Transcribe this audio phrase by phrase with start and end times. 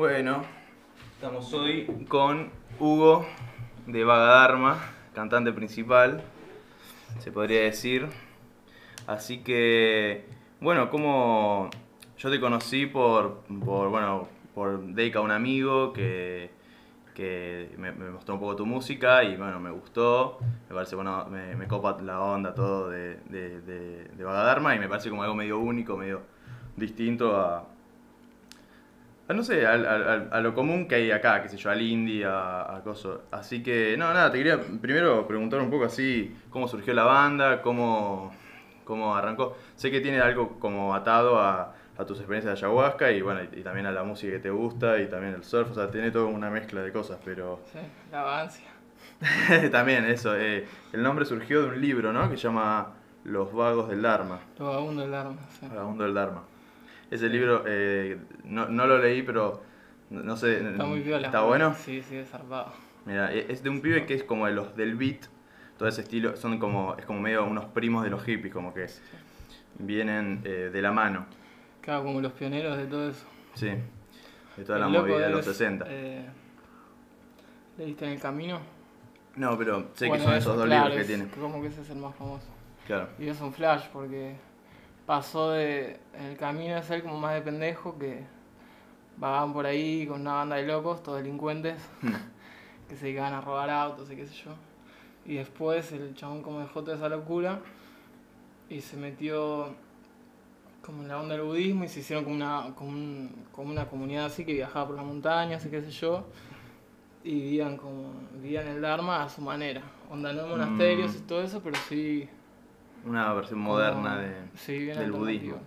[0.00, 0.44] Bueno,
[1.12, 2.48] estamos hoy con
[2.78, 3.26] Hugo
[3.86, 4.78] de Vagadharma,
[5.14, 6.22] cantante principal,
[7.18, 8.08] se podría decir.
[9.06, 10.24] Así que,
[10.58, 11.68] bueno, como
[12.16, 16.50] yo te conocí por, por bueno, por Deika, un amigo que,
[17.14, 20.38] que me, mostró un poco tu música y bueno, me gustó,
[20.70, 24.78] me parece, bueno, me, me copa la onda todo de, de, de, de Vagadharma y
[24.78, 26.22] me parece como algo medio único, medio
[26.78, 27.66] distinto a,
[29.30, 32.24] a, no sé, al- a, lo común que hay acá, qué sé yo, al indie,
[32.24, 33.18] a, a cosas.
[33.30, 37.62] Así que, no, nada, te quería primero preguntar un poco así cómo surgió la banda,
[37.62, 38.32] cómo,
[38.84, 39.56] cómo arrancó.
[39.76, 43.60] Sé que tiene algo como atado a, a tus experiencias de ayahuasca y bueno, y,
[43.60, 46.10] y también a la música que te gusta y también el surf, o sea, tiene
[46.10, 47.78] toda una mezcla de cosas, pero Sí,
[48.10, 48.66] la vagancia.
[49.70, 52.28] también eso, eh, el nombre surgió de un libro, ¿no?
[52.30, 54.40] Que se llama Los Vagos del Dharma.
[54.58, 55.66] Lo vagabundo del arma, sí.
[55.68, 56.42] Del Dharma.
[57.10, 59.62] Ese libro eh, no, no lo leí, pero
[60.10, 60.58] no sé.
[60.70, 61.26] Está muy viola.
[61.26, 61.74] ¿Está bueno?
[61.74, 62.72] Sí, sí, es zarpado.
[63.04, 65.26] Mira, e- es de un pibe que es como de los del beat,
[65.78, 68.86] todo ese estilo, son como, es como medio unos primos de los hippies, como que
[69.78, 71.26] vienen eh, de la mano,
[71.80, 73.24] Claro, como los pioneros de todo eso.
[73.54, 73.68] sí,
[74.56, 75.86] de toda la El movida de los es, 60.
[75.88, 76.26] eh,
[77.78, 78.60] ¿Leíste en el camino?
[79.36, 81.40] No, pero sé Bueno, que son eso, esos dos claro, libros que es tiene.
[81.40, 82.46] Como que ese es el más famoso.
[82.86, 83.08] Claro.
[83.18, 84.34] Y es un flash porque
[85.10, 85.98] pasó de.
[86.14, 88.22] En el camino de ser como más de pendejo que
[89.16, 91.82] vagaban por ahí con una banda de locos, todos delincuentes,
[92.88, 94.52] que se dedicaban a robar autos y qué sé yo.
[95.26, 97.58] Y después el chabón como dejó toda esa locura
[98.68, 99.74] y se metió
[100.84, 103.86] como en la onda del budismo y se hicieron como una, como un- como una
[103.88, 106.24] comunidad así que viajaba por las montañas y qué sé yo.
[107.24, 109.82] Y vivían como, vivían el Dharma a su manera.
[110.08, 111.18] Onda no en monasterios Mm.
[111.18, 112.28] y todo eso, pero sí
[113.04, 114.32] Una versión como- moderna de...
[114.54, 115.58] sí, bien del budismo.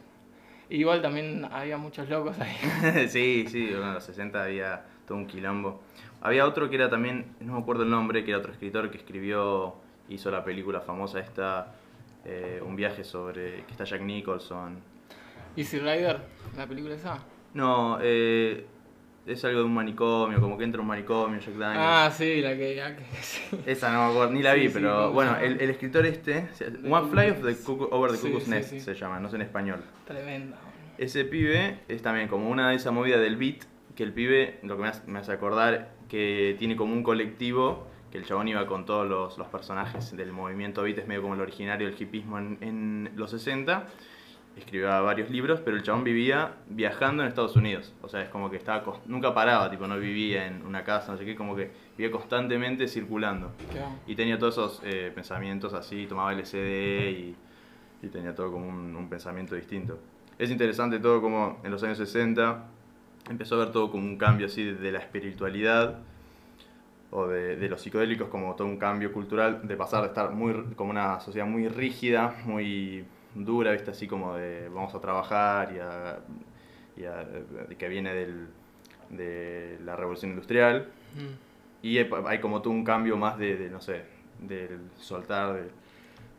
[0.69, 3.07] Igual también había muchos locos ahí.
[3.09, 5.81] sí, sí, bueno, en los 60 había todo un quilombo.
[6.21, 8.97] Había otro que era también, no me acuerdo el nombre, que era otro escritor que
[8.97, 9.75] escribió,
[10.09, 11.73] hizo la película famosa esta,
[12.25, 14.77] eh, un viaje sobre, que está Jack Nicholson.
[15.55, 16.21] Easy Rider,
[16.57, 17.19] la película esa.
[17.53, 18.65] No, eh,
[19.25, 21.85] es algo de un manicomio, como que entra un manicomio, Jack Daniels.
[21.87, 23.41] Ah, sí, la que, la que sí.
[23.65, 25.69] Esa no me acuerdo, ni la vi, Sí, sí, pero ¿cómo se bueno, el, el
[25.69, 26.49] escritor este,
[26.89, 27.55] One Fly of the.
[27.63, 29.81] Cuckoo- Over the Cuckoo's Nest se llama, no sé en español.
[30.05, 30.57] Tremenda.
[30.97, 33.63] Ese pibe es también como una de esa movida del beat,
[33.95, 37.87] que el pibe, lo que me hace, me hace acordar, que tiene como un colectivo,
[38.11, 41.33] que el chabón iba con todos los, los personajes del movimiento beat, es medio como
[41.33, 43.87] el originario del hipismo en, en los 60,
[44.55, 48.49] escribía varios libros, pero el chabón vivía viajando en Estados Unidos, o sea, es como
[48.51, 51.71] que estaba, nunca paraba, tipo, no vivía en una casa, no sé qué, como que
[51.97, 53.51] vivía constantemente circulando.
[53.71, 53.95] Claro.
[54.05, 57.35] Y tenía todos esos eh, pensamientos así, tomaba LSD y,
[58.03, 59.97] y tenía todo como un, un pensamiento distinto.
[60.37, 62.65] Es interesante todo como en los años 60
[63.29, 65.99] empezó a ver todo como un cambio así de, de la espiritualidad
[67.11, 70.73] o de, de los psicodélicos como todo un cambio cultural de pasar de estar muy
[70.75, 75.79] como una sociedad muy rígida, muy dura, viste así como de vamos a trabajar y,
[75.79, 76.19] a,
[76.97, 77.23] y a-
[77.67, 78.47] de que viene del,
[79.09, 81.85] de la revolución industrial Mm.
[81.85, 84.01] y hay, como todo un cambio más de, de, no sé,
[84.39, 85.61] del soltar,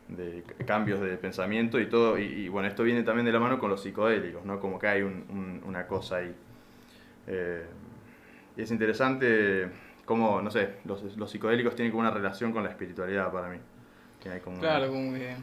[0.09, 2.19] de, cambios de pensamiento y todo.
[2.19, 4.59] Y, y, bueno, esto viene también de la mano con los psicodélicos, ¿no?
[4.60, 6.34] Como que hay un- un- una cosa ahí.
[7.27, 7.65] Eh,
[8.56, 9.69] y es interesante
[10.04, 13.59] cómo, no sé, los, los psicodélicos tienen como una relación con la espiritualidad para mí.
[14.22, 15.34] Que hay como una- Claro, como que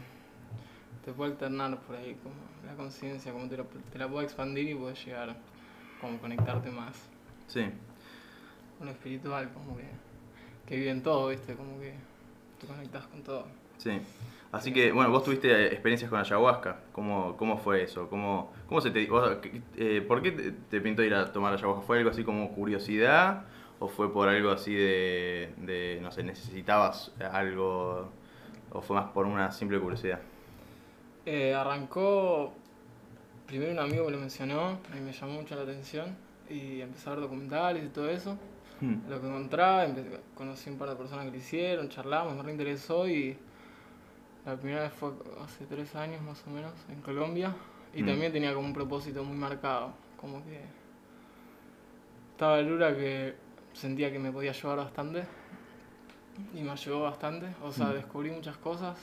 [1.04, 2.34] te puede alternar por ahí, como
[2.66, 5.36] la conciencia, como te, la- te la puede expandir y puedes llegar
[6.00, 6.96] como conectarte más
[7.46, 7.66] Sí,
[8.80, 9.84] lo espiritual, como que,
[10.66, 11.54] que vive en todo, ¿viste?
[11.54, 11.94] Como que
[12.60, 13.46] te conectas con todo.
[13.78, 14.00] sí.
[14.50, 16.80] Así que, bueno, vos tuviste eh, experiencias con ayahuasca.
[16.92, 18.08] ¿Cómo, cómo fue eso?
[18.10, 19.38] ¿Cómo, cómo se te, vos,
[19.76, 21.82] eh, ¿Por qué te, te pintó ir a tomar ayahuasca?
[21.86, 23.44] ¿Fue algo así como curiosidad?
[23.78, 28.10] ¿O fue por algo así de, de, no sé, necesitabas algo?
[28.70, 30.20] ¿O fue más por una simple curiosidad?
[31.26, 32.52] Eh, arrancó,
[33.46, 36.16] primero un amigo me lo mencionó, y me llamó mucho la atención,
[36.50, 38.36] y empecé a ver documentales y todo eso.
[38.80, 39.08] Hmm.
[39.08, 39.86] lo que encontraba,
[40.34, 43.38] conocí un par de personas que lo hicieron, charlamos, me reinteresó y
[44.44, 45.12] la primera vez fue
[45.44, 47.54] hace tres años más o menos en Colombia
[47.94, 48.06] y Mm.
[48.06, 50.62] también tenía como un propósito muy marcado, como que
[52.32, 53.36] estaba el Lura que
[53.72, 55.22] sentía que me podía ayudar bastante
[56.52, 57.92] y me ayudó bastante, o sea, Mm.
[57.94, 58.98] descubrí muchas cosas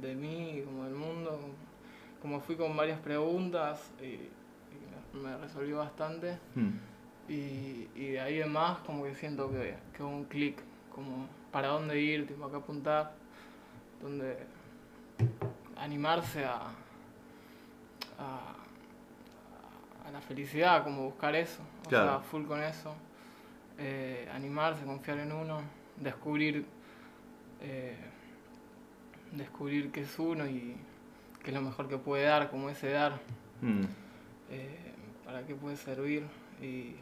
[0.00, 1.38] de mí, como del mundo,
[2.20, 6.38] como, fui con varias preguntas y, y me, resolvió bastante.
[6.54, 6.78] Hmm.
[7.28, 10.60] Y, y de ahí en más como que siento que, que hubo un clic,
[10.94, 13.12] como para dónde ir, tipo acá apuntar,
[14.02, 14.36] donde
[15.76, 16.68] animarse a,
[18.18, 18.54] a,
[20.06, 22.10] a la felicidad, como buscar eso, o Claro.
[22.10, 22.94] sea, full con eso,
[23.78, 25.60] eh, animarse, confiar en uno,
[25.96, 26.66] descubrir,
[27.60, 27.96] eh,
[29.36, 30.76] descubrir qué es uno y
[31.42, 33.20] qué es lo mejor que puede dar, como ese dar,
[33.60, 33.82] Mm,
[34.50, 34.92] eh,
[35.24, 36.24] para qué puede servir.
[36.60, 36.94] Y,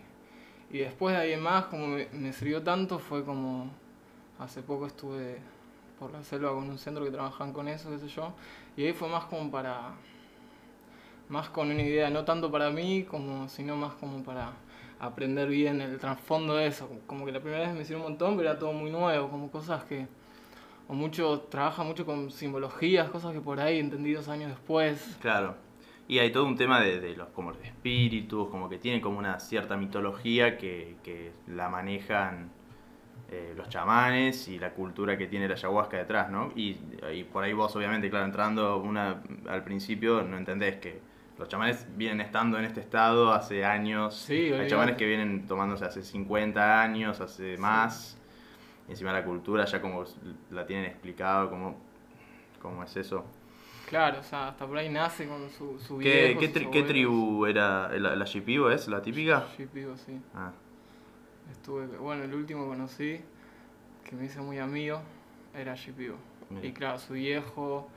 [0.70, 3.70] y después de ahí en más, como me, me sirvió tanto, fue como,
[4.38, 5.38] hace poco estuve
[5.99, 8.32] por la selva con un centro que trabajaban con eso, qué sé yo,
[8.76, 9.93] y ahí fue más como para,
[11.28, 14.52] más con una idea, no tanto para mí, como, sino más como para
[15.00, 18.37] aprender bien el trasfondo de eso, como que la primera vez me sirvió un montón,
[18.37, 20.06] pero era todo muy nuevo, como cosas que,
[20.92, 25.16] o mucho, trabaja mucho con simbologías, cosas que por ahí entendí dos años después.
[25.20, 25.56] claro.
[26.06, 29.18] Y hay todo un tema de, de los como de espíritus, como que tiene como
[29.18, 32.50] una cierta mitología que, que la manejan
[33.30, 36.52] eh, los chamanes y la cultura que tiene la ayahuasca detrás, ¿no?
[36.54, 36.76] Y,
[37.14, 41.00] y por ahí vos, obviamente, claro, entrando una, al principio, no entendés que
[41.38, 44.14] los chamanes vienen estando en este estado hace años.
[44.14, 48.18] Sí, Hay chamanes que vienen tomándose hace 50 años, hace más.
[48.92, 50.04] Y encima la cultura ya como
[50.50, 51.76] la tienen explicado, como,
[52.60, 53.24] cómo es eso.
[53.88, 57.46] Claro, o sea, hasta por ahí nace con su, su ¿Qué, viejo, qué, tri- tribu
[57.46, 57.88] era?
[57.98, 58.88] ¿La, la Shipibo es?
[58.88, 59.46] ¿La típica?
[59.56, 60.20] Sí, pico, sí.
[60.34, 60.52] Ah,
[61.50, 63.20] Estuve, bueno, el último que conocí,
[64.04, 65.00] que me hice muy amigo,
[65.54, 66.16] era Shipibo.
[66.62, 67.88] Y claro, su viejo,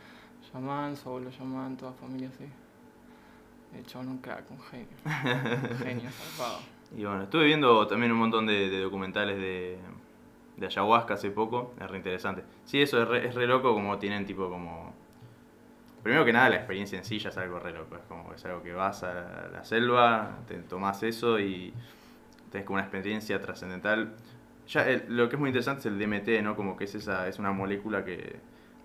[0.54, 2.46] Yaman, su abuelo Yaman, toda familia así.
[3.78, 4.88] El chabón un crack, un genio.
[5.84, 6.60] genio, zarpado.
[6.96, 9.78] y bueno, estuve viendo también un montón de, de documentales de,
[10.58, 12.44] de ayahuasca hace poco, es re interesante.
[12.66, 14.94] Sí, eso es re, es re loco como tienen tipo como...
[16.04, 18.62] Primero que nada la experiencia en sí es algo re loco, es como es algo
[18.62, 21.74] que vas a la selva, te tomás eso y
[22.52, 24.14] tenés como una experiencia trascendental.
[24.68, 26.56] Ya el- lo que es muy interesante es el DMT, ¿no?
[26.56, 28.38] Como que es esa es una molécula que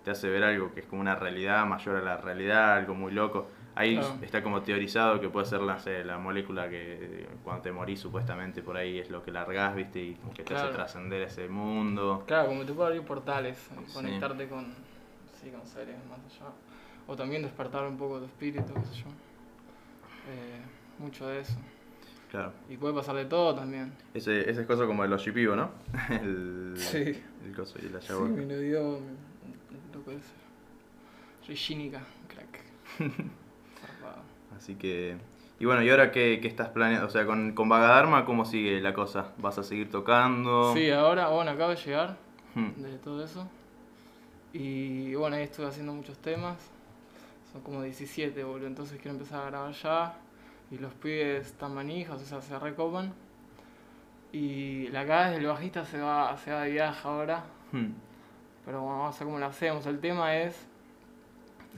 [0.05, 3.13] te hace ver algo que es como una realidad mayor a la realidad, algo muy
[3.13, 3.49] loco.
[3.77, 4.19] Ahí Claro.
[4.23, 8.63] está como teorizado que puede ser la, sé, la molécula que cuando te morís supuestamente
[8.63, 10.01] por ahí es lo que largás, ¿viste?
[10.01, 12.25] Y que te hace trascender ese mundo.
[12.27, 13.57] Claro, como te puede abrir portales,
[13.87, 13.95] Sí.
[13.95, 14.67] conectarte con,
[15.41, 16.51] sí, con seres más allá.
[17.07, 19.07] O también despertar un poco tu espíritu, qué sé yo.
[20.29, 20.61] Eh,
[20.99, 21.57] mucho de eso.
[22.31, 22.53] Claro.
[22.69, 23.93] Y puede pasar de todo también.
[24.15, 25.71] Ese, ese es cosa como de los shipibo, ¿no?
[26.11, 27.21] el, Sí.
[27.45, 28.37] el coso y la Sí, ayahuasca.
[28.37, 30.33] me lo dio el loco ese.
[31.49, 32.61] Rishinika, crack.
[34.61, 35.17] Así que.
[35.59, 37.07] Y bueno, ¿y ahora qué, qué estás planeando?
[37.07, 39.33] O sea, con, con Vagadharma, ¿cómo sigue la cosa?
[39.39, 40.75] ¿Vas a seguir tocando?
[40.75, 42.17] Sí, ahora, bueno, acabo de llegar
[42.55, 43.49] Hmm, de todo eso.
[44.53, 46.59] Y bueno, ahí estuve haciendo muchos temas.
[47.53, 48.67] Son como 17, boludo.
[48.67, 50.15] Entonces quiero empezar a grabar ya.
[50.71, 53.13] Y los pibes están manijas, o sea, se recopan.
[54.33, 57.45] Y la cara del bajista se va, se va de viaje ahora.
[57.73, 57.87] hmm.
[58.65, 59.87] Pero bueno, vamos a ver cómo lo hacemos.
[59.87, 60.67] El tema es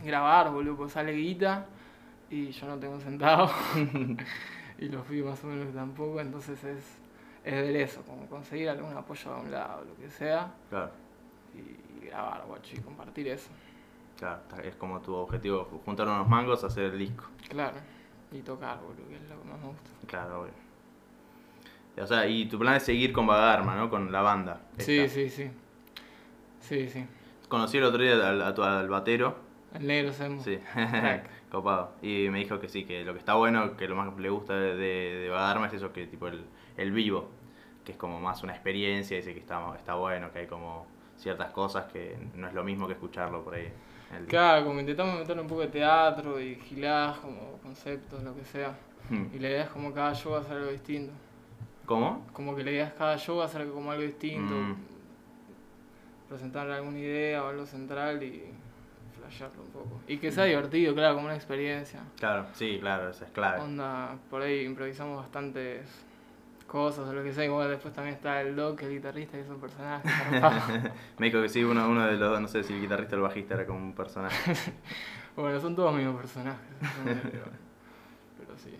[0.05, 1.67] grabar, boludo, pues sale guita
[2.34, 3.50] y yo no tengo un centavo.
[4.79, 6.84] y los pibes más o menos tampoco, entonces es,
[7.44, 10.90] es ver eso, como conseguir algún apoyo de un lado, lo que sea, Claro,
[11.55, 13.50] y grabar, guacho, y compartir eso.
[14.19, 14.40] claro.
[14.64, 17.25] Es como tu objetivo, juntar unos mangos, hacer el disco.
[17.49, 17.76] Claro,
[18.32, 19.90] y tocar, boludo, que es lo que más me gusta.
[20.06, 20.52] Claro, obvio.
[22.02, 23.90] O sea, y tu plan es seguir con Vagadharma, ¿no?
[23.90, 24.62] Con la banda.
[24.79, 25.14] Sí, esta.
[25.14, 25.50] sí, sí.
[26.61, 27.05] Sí, sí.
[27.49, 29.37] Conocí el otro día al, a tu- al batero.
[29.75, 30.43] El negro Semu.
[30.43, 31.29] Sí, Crack.
[31.51, 31.93] copado.
[32.03, 34.55] Y me dijo que sí, que lo que está bueno, que lo más le gusta
[34.55, 36.44] de, de, Vagadharma es eso, que tipo el,
[36.77, 37.29] el vivo,
[37.85, 41.53] que es como más una experiencia, dice que está, está bueno, que hay como ciertas
[41.53, 43.73] cosas que no es lo mismo que escucharlo por ahí.
[44.17, 48.44] el- Claro, como intentamos meterle un poco de teatro y gilás, como conceptos, lo que
[48.44, 48.77] sea.
[49.08, 49.27] Hmm.
[49.35, 51.13] Y la idea es como cada show hacer algo distinto.
[51.87, 52.25] ¿Cómo?
[52.32, 54.55] Como que la idea es cada show hacer como algo distinto.
[54.55, 54.77] Mm.
[56.29, 58.44] Presentar alguna idea o algo central y
[59.32, 60.01] flashearlo un poco.
[60.08, 62.01] Y que sea divertido, claro, como una experiencia.
[62.19, 63.60] Claro, sí, claro, esa es clave.
[63.60, 66.05] Onda, por ahí improvisamos bastantes
[66.67, 67.44] cosas o lo que sea.
[67.44, 70.08] Igual después también está el Doc, el guitarrista, que es un personaje.
[71.19, 73.19] Me dijo que sí, uno, uno de los dos, no sé si el guitarrista o
[73.19, 74.53] el bajista era como un personaje.
[75.36, 76.60] bueno, son todos mismos personajes.
[78.39, 78.77] Pero sí.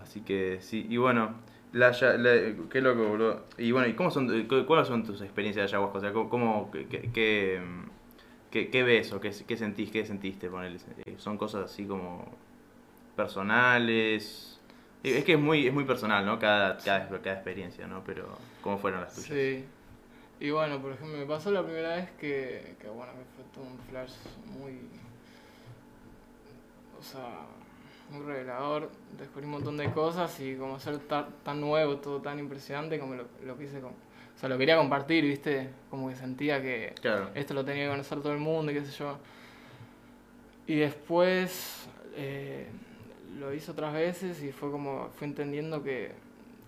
[0.00, 1.34] Así que sí, y bueno,
[1.72, 3.44] la, la- qué loco, boludo.
[3.58, 5.98] Y bueno, ¿y cómo son, cu- cuáles son tus experiencias de ayahuasca?
[5.98, 7.62] O sea, ¿cómo, cómo- qué, qué-
[8.54, 10.48] qué, qué- ves o qué, qué sentís, qué sentiste?
[10.48, 10.78] Ponele?
[11.04, 12.24] Eh, ¿Son cosas así como
[13.16, 14.60] personales?
[15.02, 16.38] Eh, Es que es muy, es muy personal, ¿no?
[16.38, 18.02] Cada, cada, cada experiencia, ¿no?
[18.04, 18.28] Pero,
[18.62, 19.28] ¿cómo fueron las tuyas?
[19.30, 19.64] Sí.
[20.40, 23.64] Y bueno, por ejemplo, me pasó la primera vez que, que bueno, que fue todo
[23.64, 24.12] un flash
[24.58, 24.78] muy.
[26.98, 27.46] O sea,
[28.10, 28.90] muy revelador.
[29.18, 33.24] Descubrí un montón de cosas y como ser tan, nuevo, todo tan impresionante, como lo,
[33.44, 33.80] lo quise.
[33.80, 35.68] con- o sea, lo quería compartir, ¿viste?
[35.90, 37.30] Como que sentía que Claro.
[37.34, 39.18] esto lo tenía que conocer todo el mundo y qué sé yo.
[40.66, 42.66] Y después, eh,
[43.38, 46.12] lo hice otras veces y fue como, fui entendiendo que,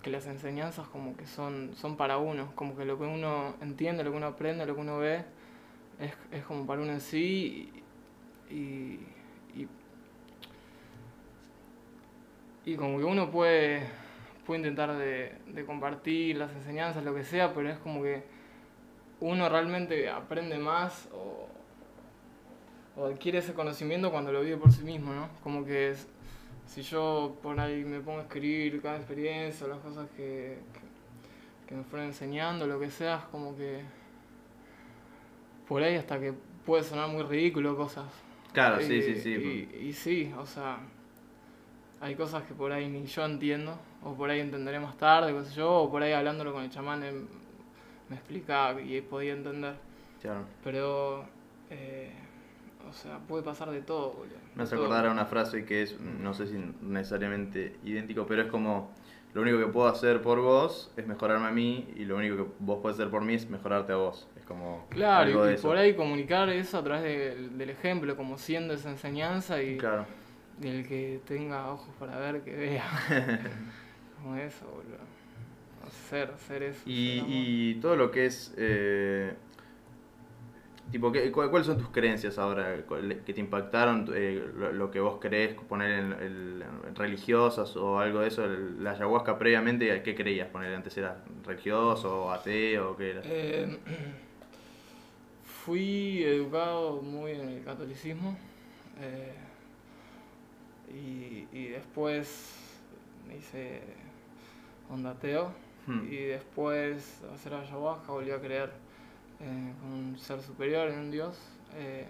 [0.01, 4.03] que las enseñanzas como que son, son para uno, como que lo que uno entiende,
[4.03, 5.23] lo que uno aprende, lo que uno ve,
[5.99, 7.71] es, es como para uno en sí
[8.49, 8.53] y,
[9.55, 9.67] y,
[12.65, 13.81] y como que uno puede,
[14.47, 18.23] puede intentar de, de compartir las enseñanzas, lo que sea, pero es como que
[19.19, 21.47] uno realmente aprende más o,
[22.95, 25.29] o adquiere ese conocimiento cuando lo vive por sí mismo, ¿no?
[25.43, 26.07] Como que es-
[26.65, 31.75] si yo por ahí me pongo a escribir cada experiencia, las cosas que, que, que
[31.75, 33.83] me fueron enseñando, lo que sea, es como que
[35.67, 36.33] por ahí hasta que
[36.65, 38.05] puede sonar muy ridículo cosas.
[38.53, 39.67] Claro, sí, Eh, sí, sí.
[39.81, 40.79] Y, y sí, o sea,
[42.01, 45.43] hay cosas que por ahí ni yo entiendo, o por ahí entenderé más tarde, qué
[45.45, 47.01] sé yo, o por ahí hablándolo con el chamán
[48.09, 49.75] me explicaba y podía entender.
[50.21, 50.45] Claro.
[50.63, 51.25] Pero,
[51.69, 52.11] eh,
[52.89, 54.37] o sea, puede pasar de todo, boludo.
[54.55, 58.47] Me hace acordar a una frase que es, no sé si necesariamente idéntico, pero es
[58.47, 58.91] como,
[59.33, 62.45] lo único que puedo hacer por vos es mejorarme a mí y lo único que
[62.59, 64.27] vos podés hacer por mí es mejorarte a vos.
[64.37, 65.67] Es como Claro, algo y, de y eso.
[65.67, 70.05] por ahí comunicar eso a través del, del ejemplo, como siendo esa enseñanza y, Claro.
[70.61, 72.85] y el que tenga ojos para ver, que vea.
[74.35, 74.97] eso, boludo.
[75.85, 76.81] Hacer, hacer eso.
[76.85, 78.53] Y, todo lo que es...
[78.57, 79.33] eh,
[80.91, 82.83] tipo, ¿qué- cu- ¿cuáles son tus creencias ahora
[83.25, 84.09] que te impactaron?
[84.13, 88.43] eh, lo, lo que vos crees, poner en, el- en religiosas o algo de eso?
[88.45, 90.47] el- La ayahuasca previamente, ¿qué creías?
[90.49, 91.15] Poner antes eras
[91.45, 93.21] religioso o ateo o qué era?
[93.23, 93.77] Eh,
[95.65, 98.37] fui educado muy en el catolicismo
[99.01, 99.33] eh,
[100.93, 102.55] y, y después
[103.27, 103.81] me hice
[104.91, 105.51] onda ateo
[105.87, 106.05] Hmm.
[106.11, 108.71] y después de hacer ayahuasca volví a creer
[109.39, 111.37] en un ser superior, en un Dios
[111.75, 112.05] eh,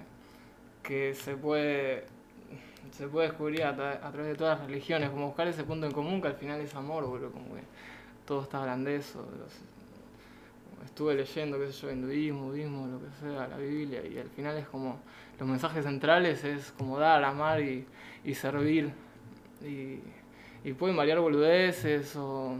[0.81, 2.05] que se puede
[2.91, 5.85] se puede descubrir a, tra- a través de todas las religiones, como buscar ese punto
[5.85, 7.61] en común que al final es amor, boludo, como que
[8.25, 9.59] todos está hablando de eso, de los-
[10.85, 14.57] estuve leyendo, qué sé yo, hinduismo, budismo, lo que sea, la Biblia, y al final
[14.57, 14.99] es como,
[15.39, 17.85] los mensajes centrales es como dar, amar y,
[18.23, 18.91] y servir.
[19.61, 19.99] Y,
[20.67, 22.57] y pueden variar boludeces o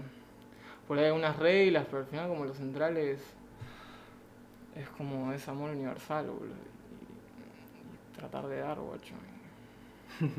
[0.88, 3.20] por ahí algunas reglas, pero al final como lo central es,
[4.78, 6.46] es como ese amor universal, boludo.
[6.46, 9.14] Y, y tratar de dar, guacho.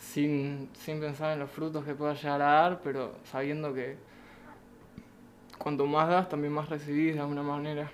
[0.00, 3.96] sin, sin pensar en los frutos que pueda llegar a dar, pero sabiendo que
[5.58, 7.88] cuanto más das, también más recibís de alguna manera.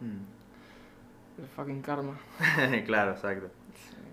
[0.00, 1.42] Mm.
[1.42, 2.16] El fucking karma.
[2.86, 3.50] claro, exacto.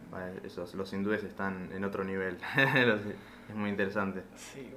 [0.10, 2.40] Bueno, esos, los hindúes están en otro nivel.
[2.88, 3.02] Los-
[3.52, 4.24] es muy interesante.
[4.36, 4.70] Sí.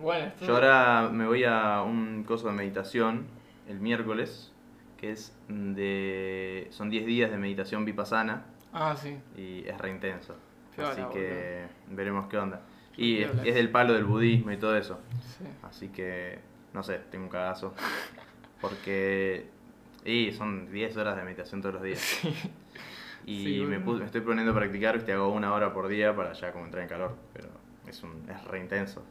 [0.00, 0.44] Bueno, esto...
[0.46, 3.26] Yo ahora me voy a un coso de meditación
[3.68, 4.52] el miércoles,
[4.96, 6.66] que es de.
[6.70, 9.16] son 10 días de meditación vipassana Ah, sí.
[9.36, 10.36] y es re intenso.
[10.76, 12.60] Así que veremos qué onda.
[12.96, 15.00] Y es, es del palo del budismo y todo eso.
[15.38, 15.44] Sí.
[15.62, 16.38] Así que,
[16.72, 17.74] no sé, tengo un cagazo.
[18.60, 19.46] Porque.
[20.04, 21.98] Y son 10 horas de meditación todos los días.
[21.98, 22.32] Sí.
[23.26, 23.92] Y Sí, me, bueno.
[23.92, 26.64] pu- me estoy poniendo a practicar, viste, hago una hora por día para ya como
[26.64, 27.14] entrar en calor.
[27.34, 27.48] Pero
[27.88, 29.02] es, un, es re intenso.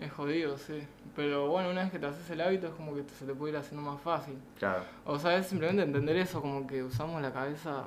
[0.00, 0.82] Es jodido, sí.
[1.14, 3.52] Pero bueno, una vez que te haces el hábito es como que se te puede
[3.52, 4.34] ir haciendo más fácil.
[4.58, 4.82] Claro.
[5.04, 7.84] O sea, es simplemente entender eso, como que usamos la cabeza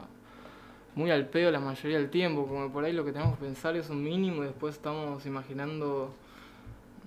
[0.96, 3.44] muy al pedo la mayoría del tiempo, como que por ahí lo que tenemos que
[3.46, 6.14] pensar es un mínimo y después estamos imaginando,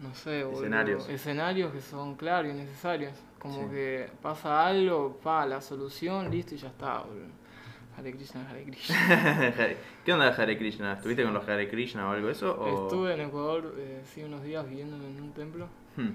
[0.03, 1.09] no sé, boludo, Escenarios.
[1.09, 3.15] escenarios que son claros y necesarios.
[3.39, 3.71] Como Sí.
[3.71, 7.38] que pasa algo, pa, la solución, listo y ya está, boludo.
[7.99, 8.97] Hare Krishna, Hare Krishna.
[10.05, 10.93] ¿Qué onda Hare Krishna?
[10.95, 12.59] ¿Estuviste con los Hare Krishna o algo de eso?
[12.59, 12.85] O...
[12.87, 16.11] Estuve en Ecuador, eh, sí, unos días viviendo en un templo Hmm.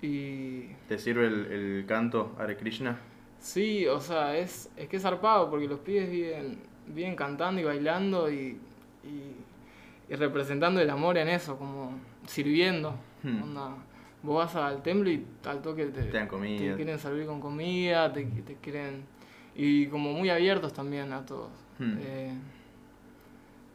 [0.00, 2.98] y ¿Te sirve el, el canto Hare Krishna?
[3.38, 7.64] Sí, o sea, es, es que es zarpado porque los pibes viven, viven cantando y
[7.64, 8.58] bailando y,
[9.04, 12.94] y, y representando el amor en eso, como sirviendo.
[13.22, 13.42] Hmm.
[13.42, 13.74] Onda,
[14.22, 16.70] vos vas al templo y al toque te, Te dan comida.
[16.70, 19.17] te quieren servir con comida, te, te quieren...
[19.58, 21.50] Y como muy abiertos también a todos.
[21.80, 21.96] Hmm.
[22.00, 22.32] Eh,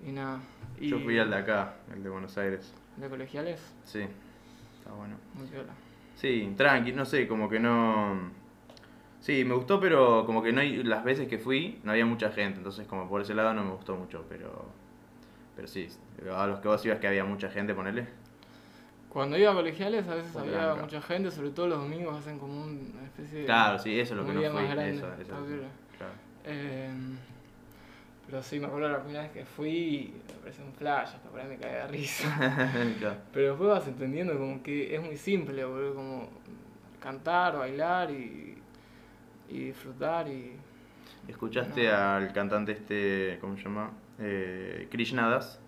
[0.08, 0.40] y nada.
[0.80, 2.74] Y Yo fui al de acá, el de Buenos Aires.
[2.96, 3.60] ¿De colegiales?
[3.84, 4.00] Sí,
[4.80, 5.18] está bueno.
[5.34, 5.74] Muy piola.
[6.16, 8.32] Sí, tranqui, no sé, como que no...
[9.20, 10.84] Sí, me gustó, pero como que no hay...
[10.84, 13.72] Las veces que fui no había mucha gente, entonces como por ese lado no me
[13.72, 14.66] gustó mucho, pero...
[15.58, 15.90] Pero sí,
[16.34, 18.08] a los que vos ibas que había mucha gente, ponele.
[19.14, 20.82] Cuando iba a colegiales a veces Por había blanca.
[20.82, 23.46] mucha gente, sobre todo los domingos hacen como una especie de...
[23.46, 24.50] Claro, sí, eso es lo que no fui.
[24.50, 25.34] más grande, Eso, eso,
[25.98, 26.14] claro.
[26.46, 26.90] Eh,
[28.26, 31.30] pero sí, me acuerdo la primera vez que fui y me pareció un flash, hasta
[31.30, 32.72] por ahí me caí de risa.
[33.00, 33.18] Claro.
[33.32, 36.30] Pero después vas entendiendo como que es muy simple, boludo, como
[37.00, 38.58] cantar, bailar y,
[39.50, 40.54] y disfrutar y...
[41.28, 41.96] ¿Escuchaste No.
[41.96, 43.92] al cantante este, ¿cómo se llama?
[44.20, 45.60] Eh, Krishnadas.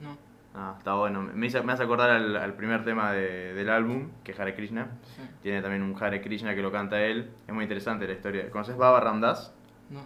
[0.00, 0.16] No,
[0.60, 1.22] Ah, está bueno.
[1.22, 4.54] Me, hizo- me hace acordar al, al primer tema de- del álbum, que es Hare
[4.56, 4.88] Krishna.
[5.16, 5.22] Sí.
[5.42, 7.30] Tiene también un Hare Krishna que lo canta él.
[7.46, 8.50] Es muy interesante la historia.
[8.50, 9.54] ¿Conoces Baba Ramdas?
[9.88, 10.00] No.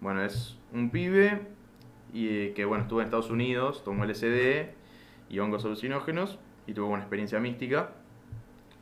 [0.00, 1.40] Bueno, es un pibe
[2.12, 4.68] y, eh, que bueno, estuvo en Estados Unidos, tomó LSD
[5.30, 6.38] y hongos alucinógenos
[6.68, 7.90] y tuvo una experiencia mística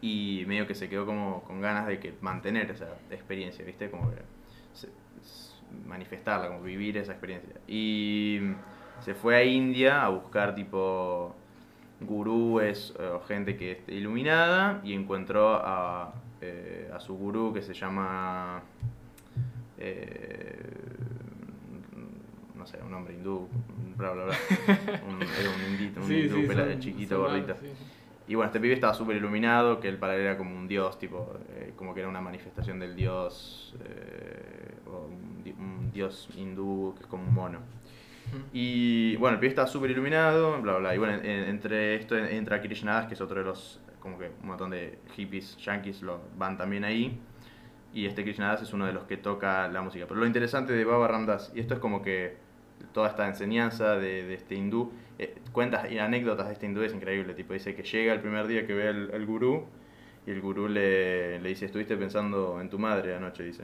[0.02, 3.90] y medio que se quedó como con ganas de que mantener esa experiencia, ¿viste?
[3.90, 4.20] Como que
[4.74, 4.90] se-
[5.86, 7.54] manifestarla, como vivir esa experiencia.
[7.66, 8.40] Y
[9.00, 11.34] se fue a India a buscar tipo
[12.00, 17.62] gurúes eh, o gente que esté iluminada y encontró a, eh, a su gurú que
[17.62, 18.62] se llama
[19.78, 20.58] eh,
[22.54, 23.48] no sé, un hombre hindú,
[23.96, 24.34] bla bla bla.
[25.08, 27.54] Un, era un indito, un hindú son- chiquito, son gordito.
[27.60, 27.84] sí, sí.
[28.28, 30.98] Y bueno, este pibe estaba súper iluminado, que él para él era como un dios,
[30.98, 36.28] tipo, eh, como que era una manifestación del dios, eh, o un, di- un dios
[36.36, 37.60] hindú que es como un mono.
[38.52, 40.94] Y bueno, el pibe estaba súper iluminado, bla, bla.
[40.94, 44.48] Y bueno, en- entre esto entra Krishnadas, que es otro de los, como que un
[44.48, 47.18] montón de hippies, yankees lo van también ahí.
[47.92, 50.06] Y este Krishnadas es uno de los que toca la música.
[50.06, 52.36] Pero lo interesante de Baba Ramdas, y esto es como que
[52.92, 56.92] toda esta enseñanza de, de este hindú, eh, cuentas y anécdotas de este hindú es
[56.94, 57.34] increíble.
[57.34, 59.64] Tipo, dice que llega el primer día que ve al, al gurú
[60.26, 63.62] y el gurú le, le dice, estuviste pensando en tu madre anoche, dice.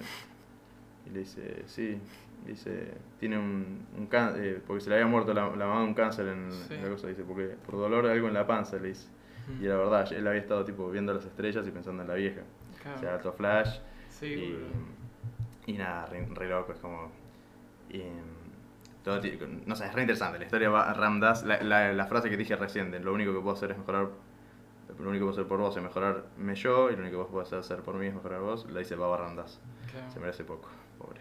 [1.07, 1.99] Y le dice, sí.
[2.47, 5.95] Dice, tiene un, un cáncer, porque se le había muerto la, la mamá de un
[5.95, 6.75] cáncer en, Sí.
[6.75, 9.09] en la cosa, dice, porque por dolor algo en la panza, le dice.
[9.49, 9.63] Mm.
[9.65, 12.43] Y la verdad, él había estado tipo viendo las estrellas y pensando en la vieja.
[12.83, 12.97] Claro.
[12.97, 13.79] O sea, alto flash.
[14.09, 17.11] Sí, y, y nada, re, re loco, es como...
[17.91, 18.03] y,
[19.05, 19.21] todo
[19.67, 20.39] no sé, es re interesante.
[20.39, 23.41] La historia va Ramdas, la, la, la frase que dije recién, de lo único que
[23.41, 24.09] puedo hacer es mejorar...
[24.99, 27.47] Lo único que puedo hacer por vos es mejorarme yo y lo único que vos
[27.49, 29.59] podés hacer por mí es mejorar vos, la dice Baba Ramdas.
[29.91, 30.11] Claro.
[30.11, 30.69] Se merece poco,
[30.99, 31.21] pobre,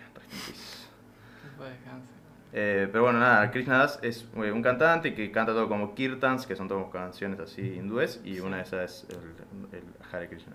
[2.54, 6.46] Eh, pero bueno, nada, Krishna Das es eh, un cantante que canta todo como kirtans,
[6.46, 8.40] que son todas canciones así hindúes, y Sí.
[8.42, 10.54] una de esas es el, el Hare Krishna.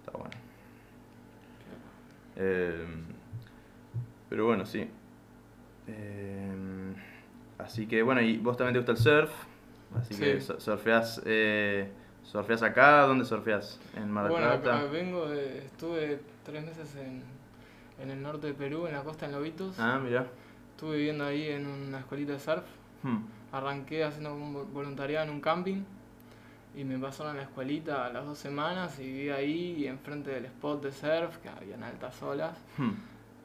[0.00, 0.34] Está bueno.
[2.36, 2.86] Eh,
[4.28, 4.88] pero bueno, sí.
[5.86, 6.94] Eh,
[7.58, 9.30] así que bueno, y vos también te gusta el surf,
[9.98, 10.20] así Sí.
[10.20, 11.88] que su- surfeás, eh,
[12.22, 13.80] surfeás acá, ¿dónde surfeás?
[13.96, 14.76] ¿En Mar del Bueno, Plata?
[14.80, 17.22] acá vengo de, estuve tres meses en,
[18.00, 19.78] en el norte de Perú, en la costa en Lobitos.
[19.78, 20.26] Ah, mira.
[20.72, 22.64] Estuve viviendo ahí en una escuelita de surf.
[23.02, 23.18] Hmm.
[23.52, 25.82] Arranqué haciendo un vo- voluntariado en un camping
[26.76, 30.44] y me pasaron a la escuelita a las dos semanas y viví ahí enfrente del
[30.44, 32.56] spot de surf, que habían altas olas.
[32.76, 32.90] Hmm.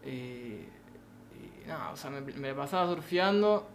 [0.03, 0.67] Eh,
[1.63, 3.67] y nada, o sea, me, me pasaba surfeando,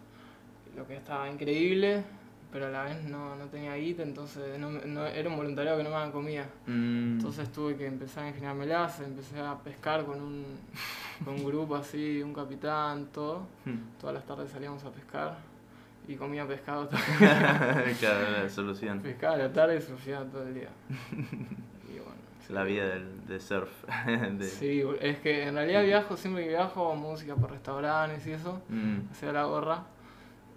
[0.76, 2.04] lo que estaba increíble,
[2.52, 5.84] pero a la vez no, no tenía guita, entonces no, no- era un voluntariado que
[5.84, 6.46] no me daban comida.
[6.66, 7.14] Mm.
[7.18, 10.44] Entonces tuve que empezar a ingeniármelas, empecé a pescar con un,
[11.24, 13.46] con un grupo así, un capitán, todo.
[13.64, 13.76] Hmm.
[14.00, 15.36] Todas las tardes salíamos a pescar
[16.06, 17.00] y comía pescado todo.
[18.00, 19.00] claro, la solución.
[19.00, 20.68] Pescaba a la tarde y surfeaba todo el día.
[21.88, 22.52] Y bueno, sí.
[22.52, 23.70] La vida del, de surf.
[24.38, 28.60] de- Sí, es que en realidad viajo, siempre que viajo, música por restaurantes y eso,
[28.68, 29.10] Mm.
[29.10, 29.82] hacía la gorra.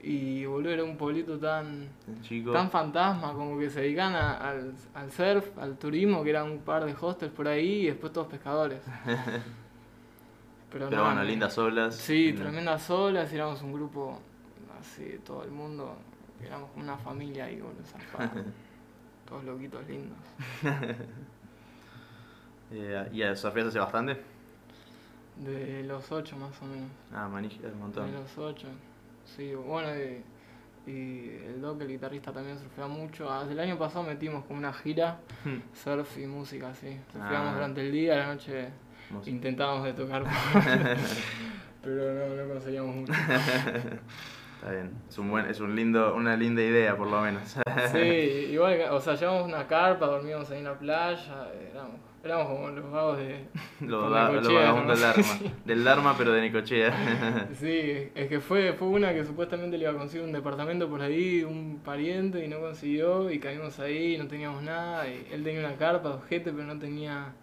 [0.04, 1.88] Y boludo, era un pueblito tan,
[2.24, 2.52] Chico.
[2.52, 6.60] tan fantasma, como que se dedican a- al, al surf, al turismo, que eran un
[6.60, 8.82] par de hostels por ahí y después todos pescadores.
[10.72, 11.96] Pero, bueno, lindas olas.
[11.96, 14.20] Sí, tremendas olas, éramos un grupo
[14.80, 15.96] así de todo el mundo,
[16.44, 17.84] éramos como una familia ahí, boludo.
[19.28, 20.18] Todos loquitos lindos.
[22.74, 24.22] Eh, ¿Y a surfeas hace bastante?
[25.38, 26.90] De los ocho más o menos.
[27.14, 28.10] Ah, manija, un montón.
[28.10, 28.68] De los ocho.
[29.25, 33.29] Sí, bueno, y, y el Doc, el guitarrista, también surfea mucho.
[33.31, 35.19] Ah, El año pasado metimos como una gira,
[35.73, 36.97] surf y música, así.
[37.12, 37.53] Surfeamos Ah.
[37.55, 38.69] durante el día, a la noche
[39.10, 39.29] Música.
[39.36, 40.23] intentábamos de tocar,
[41.84, 43.13] pero no, no conseguíamos mucho.
[43.13, 44.91] Está bien.
[45.10, 47.55] Es, un buen, es un lindo, una linda idea, por lo menos.
[47.91, 47.97] Sí,
[48.51, 52.91] igual, o sea, llevamos una carpa, dormíamos ahí en la playa, éramos, éramos como los
[52.91, 53.45] vagos de...
[53.81, 55.23] Los, del Dharma.
[55.65, 57.47] Del Dharma, pero de Necochea.
[57.60, 61.01] Sí, es que fue, fue una que supuestamente le iba a conseguir un departamento por
[61.01, 65.60] ahí, un pariente, y no consiguió, y caímos ahí, no teníamos nada, y él tenía
[65.62, 67.34] una carpa de ojete, pero no tenía,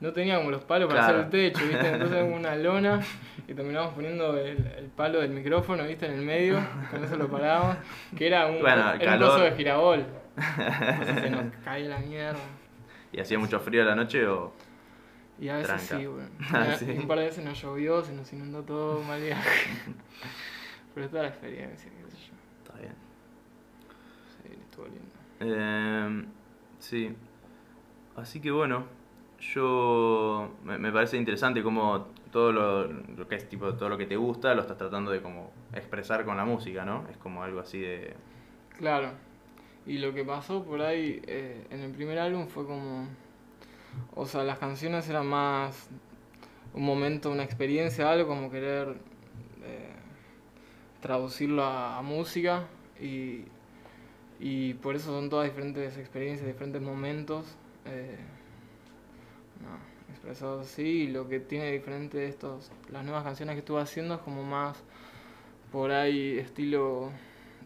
[0.00, 1.20] no tenía como los palos para Claro.
[1.20, 1.88] hacer el techo, ¿viste?
[1.88, 3.00] Entonces una lona,
[3.48, 6.06] y terminamos poniendo el, el palo del micrófono, ¿viste?
[6.06, 6.58] En el medio,
[6.90, 7.76] con eso lo parábamos,
[8.16, 9.30] que era un, Bueno, era un calor.
[9.30, 10.04] coso de girabol.
[10.36, 12.38] Entonces se nos caía la mierda.
[13.12, 14.52] ¿Y hacía mucho frío a la noche o...?
[15.40, 15.98] Y a veces Tranca.
[15.98, 16.28] sí, bueno.
[16.52, 16.84] Ah, sí.
[16.90, 19.70] Un par de veces nos llovió, se nos inundó todo, mal viaje.
[20.94, 22.34] Pero toda la experiencia, qué sé yo.
[22.62, 22.94] Está bien.
[24.42, 25.10] Sí, estuvo lindo.
[25.40, 26.24] Eh,
[26.78, 27.14] sí.
[28.16, 28.84] Así que bueno,
[29.40, 34.06] yo me, me parece interesante cómo todo lo, lo que es tipo todo lo que
[34.06, 37.06] te gusta lo estás tratando de como expresar con la música, ¿no?
[37.10, 38.14] Es como algo así de
[38.76, 39.12] Claro.
[39.90, 43.08] Y lo que pasó por ahí eh, en el primer álbum fue como.
[44.14, 45.88] O sea, las canciones eran más
[46.72, 48.98] un momento, una experiencia, algo como querer
[49.64, 49.90] eh,
[51.00, 52.68] traducirlo a, música
[53.00, 53.46] y,
[54.38, 58.16] y por eso son todas diferentes experiencias, diferentes momentos eh,
[59.60, 60.82] no, así.
[60.82, 64.84] Y lo que tiene diferente estos, las nuevas canciones que estuve haciendo es como más
[65.72, 67.10] por ahí estilo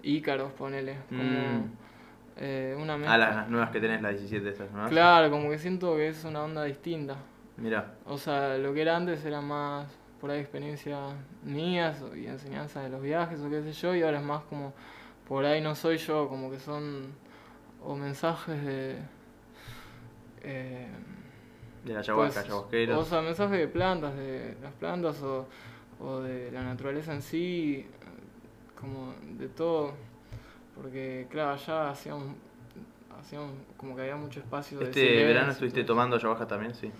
[0.02, 1.84] Ícaros, ponele, como Mm.
[2.37, 3.18] Eh, una Ah, mezcla.
[3.18, 4.88] las nuevas que tenés, las 17 esas, ¿no?
[4.88, 7.16] Claro, como que siento que es una onda distinta.
[7.57, 9.88] Mira, O sea, lo que era antes era más
[10.20, 14.18] por ahí experiencias mías y enseñanzas de los viajes o qué sé yo, y ahora
[14.18, 14.73] es más como
[15.29, 17.12] por ahí no soy yo, como que son
[17.83, 18.99] o mensajes de.
[20.42, 20.87] eh,
[21.85, 25.47] de la ayahuasca, pues, o sea, mensajes de plantas, de las plantas o,
[26.01, 27.87] o de la naturaleza en sí,
[28.81, 29.92] como de todo.
[30.76, 32.24] Porque, claro, allá hacíamos,
[33.20, 35.94] hacíamos como que había mucho espacio de Este silencio verano estuviste todo.
[35.94, 36.90] tomando ayahuasca también, sí.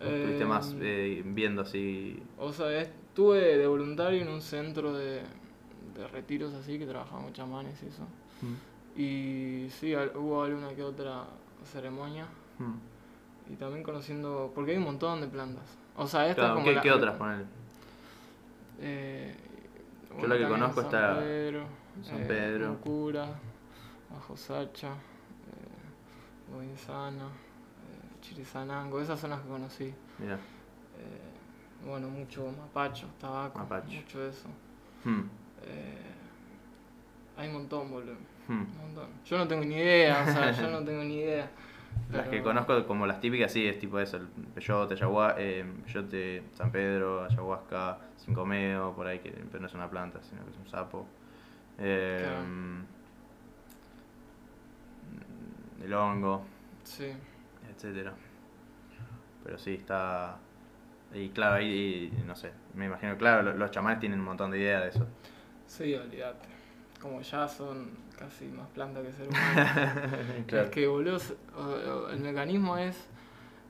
[0.00, 0.78] ¿O Estuviste más Eh,
[1.18, 2.22] eh, viendo así.
[2.38, 5.20] O sea, estuve de voluntario en un centro de,
[5.94, 8.06] de retiros así que trabajaban chamanes y eso.
[8.96, 11.24] Y sí, hubo alguna que otra
[11.64, 12.24] ceremonia.
[12.58, 13.52] Mm.
[13.52, 14.50] Y también conociendo.
[14.54, 15.64] Porque hay un montón de plantas.
[15.96, 16.64] O sea, esta Claro, es como.
[16.66, 17.44] ¿qué, la- qué otras ponele?
[18.80, 19.34] Eh,
[20.20, 21.64] Yo la que conozco está Pedro,
[22.02, 22.68] San eh, Pedro.
[22.70, 23.26] Mucura,
[24.10, 29.94] Bajo Sacha, eh, Goinsana, eh, Chirisanango, esas son las que conocí.
[30.18, 30.34] Mira.
[30.34, 33.90] Eh, bueno, mucho mapacho, tabaco, Mapacho.
[33.90, 34.48] mucho de eso.
[35.04, 35.20] Mm,
[35.62, 35.98] Eh,
[37.36, 38.14] hay un montón, boludo.
[38.48, 38.52] mm.
[38.52, 39.08] Un montón.
[39.24, 41.50] Yo no tengo ni idea, o sea, yo no tengo ni idea.
[42.12, 46.42] Las que conozco como las típicas, sí, es tipo eso, el peyote, ayahuasca, eh, peyote,
[46.54, 50.56] San Pedro, ayahuasca, cincomeo, por ahí, que pero no es una planta, sino que es
[50.56, 51.06] un sapo.
[51.80, 52.44] Eh, Claro.
[55.84, 56.42] El hongo,
[56.84, 57.06] Sí,
[57.74, 58.12] etcétera.
[59.44, 60.36] Pero sí, está...
[61.14, 64.58] Y claro, ahí, no sé, me imagino, claro, lo- los chamanes tienen un montón de
[64.58, 65.06] ideas de eso.
[65.66, 66.48] sí, olvídate.
[67.00, 70.62] Como ya son casi más planta que ser humano.
[70.62, 71.18] Es que, boludo,
[72.10, 73.08] el mecanismo es,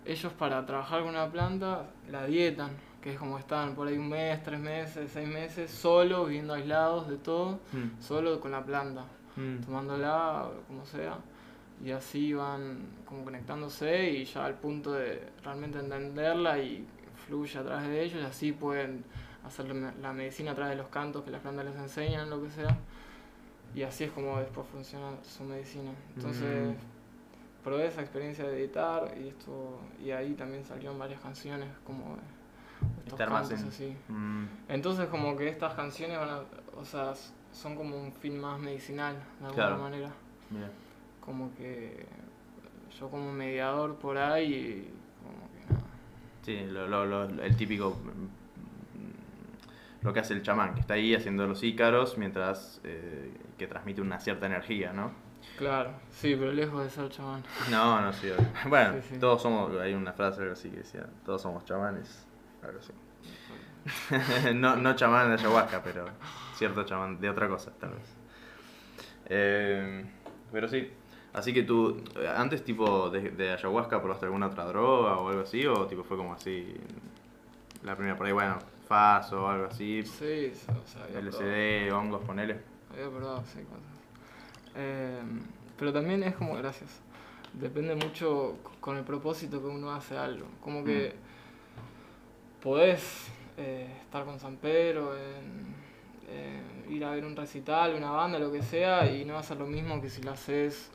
[0.04, 4.08] ellos para trabajar con una planta la dietan, que es como están por ahí un
[4.08, 9.04] mes, tres meses, seis meses, solo, viviendo aislados de todo, Mm, solo con la planta,
[9.36, 11.16] mm, tomándola, como sea,
[11.82, 16.86] y así van como conectándose y ya al punto de realmente entenderla y
[17.26, 19.04] fluye a través de ellos, y así pueden
[19.46, 22.28] hacer la me- la medicina a través de los cantos que las plantas les enseñan,
[22.28, 22.76] lo que sea.
[23.74, 25.92] Y así es como después funciona su medicina.
[26.16, 27.62] Entonces, Mm.
[27.64, 32.16] probé esa experiencia de editar y esto y ahí también salieron varias canciones como
[33.06, 33.96] Estar más en- así.
[34.08, 36.40] mm, Entonces como que estas canciones van a,
[36.76, 37.12] o sea,
[37.52, 39.78] son como un fin más medicinal de alguna Claro.
[39.78, 40.10] manera.
[41.20, 42.06] Como que
[42.98, 45.86] yo como mediador por ahí como que nada.
[46.42, 47.90] Sí, lo, lo- lo- el típico.
[47.90, 48.40] mm,
[50.02, 52.80] Lo que hace el chamán, que está ahí haciendo los ícaros mientras.
[52.84, 55.10] eh, que transmite una cierta energía, ¿no?
[55.58, 57.42] Claro, sí, pero lejos de ser chamán.
[57.70, 58.28] No, no, sí.
[58.70, 59.18] Bueno, Sí, sí.
[59.20, 59.78] todos somos.
[59.78, 62.26] Hay una frase así que decía: todos somos chamanes.
[62.62, 62.92] Algo así.
[64.54, 66.06] no, no chamán de ayahuasca, pero
[66.54, 68.16] cierto chamán de otra cosa, tal vez.
[69.26, 70.04] Eh,
[70.52, 70.90] pero sí.
[71.32, 72.02] Así que tú,
[72.36, 75.64] antes tipo de, de ayahuasca, ¿probaste alguna otra droga o algo así?
[75.64, 76.74] ¿O tipo fue como así?
[77.84, 81.20] La primera por ahí, bueno, FAS o algo así, Sí, o sea, probado.
[81.20, 82.60] LSD, hongos, ponele.
[82.92, 84.74] Había probado, sí, cosas.
[84.74, 85.22] Eh,
[85.78, 87.00] pero también es como, gracias,
[87.52, 90.46] depende mucho con el propósito que uno hace algo.
[90.60, 91.14] Como que
[92.62, 95.14] podés eh, estar con San Pedro,
[96.88, 99.58] ir a ver un recital, una banda, lo que sea, y no va a ser
[99.58, 100.90] lo mismo que si lo haces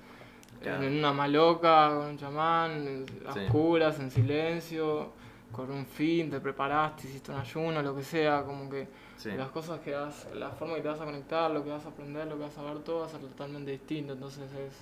[0.61, 0.83] Claro.
[0.83, 3.39] en una maloca, con un chamán, a Sí.
[3.41, 5.11] oscuras, en silencio,
[5.51, 9.31] con un fin, te preparaste, hiciste un ayuno, lo que sea, como que Sí.
[9.33, 11.89] las cosas que vas, la forma que te vas a conectar, lo que vas a
[11.89, 14.13] aprender, lo que vas a ver, todo va a ser totalmente distinto.
[14.13, 14.73] Entonces es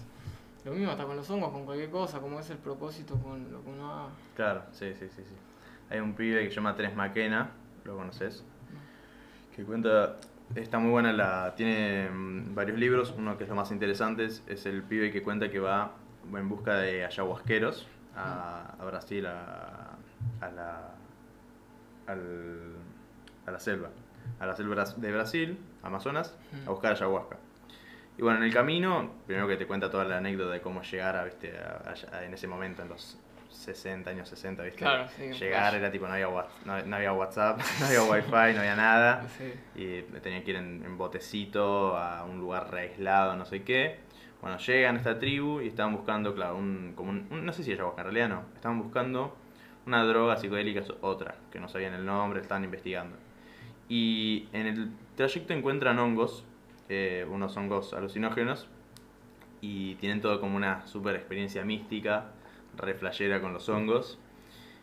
[0.65, 3.61] lo mismo hasta con los hongos, con cualquier cosa, como es el propósito con lo
[3.63, 4.09] que uno haga.
[4.35, 5.35] Claro, sí, sí, sí, sí.
[5.93, 7.51] Hay un pibe que se llama Tres Maquena,
[7.85, 8.43] ¿lo conoces?
[9.55, 10.15] Que cuenta,
[10.55, 14.43] está muy buena la, tiene mm, varios libros, uno que es lo más interesante es,
[14.47, 15.91] es el pibe que cuenta que va
[16.35, 19.91] en busca de ayahuasqueros a, a Brasil, a,
[20.41, 20.95] a la,
[22.07, 22.73] al-
[23.45, 23.89] a la selva,
[24.39, 27.37] a la selva de Brasil, Amazonas, a buscar ayahuasca.
[28.17, 31.15] Y bueno, en el camino, primero que te cuenta toda la anécdota de cómo llegar
[31.17, 31.53] a, ¿viste?
[31.55, 33.19] a- a- en ese momento, en los
[33.55, 34.79] 60, años 60, ¿viste?
[34.79, 35.75] Claro, sí, Llegar flash.
[35.81, 36.27] era tipo, no había,
[36.65, 39.27] no, no había WhatsApp, no había Wi-Fi, no había nada.
[39.37, 39.53] Sí.
[39.75, 43.99] Y tenían que ir en, en botecito a un lugar re aislado, no sé qué.
[44.41, 47.63] Bueno, llegan a esta tribu y estaban buscando, claro, un, como un, un- no sé
[47.63, 48.43] si ayahuasca, en realidad no.
[48.55, 49.35] Estaban buscando
[49.85, 53.15] una droga psicodélica, otra, que no sabían el nombre, estaban investigando.
[53.89, 56.43] Y en el trayecto encuentran hongos,
[56.89, 58.67] eh, unos hongos alucinógenos,
[59.61, 62.25] y tienen todo como una super experiencia mística,
[62.77, 64.19] re flashera con los hongos.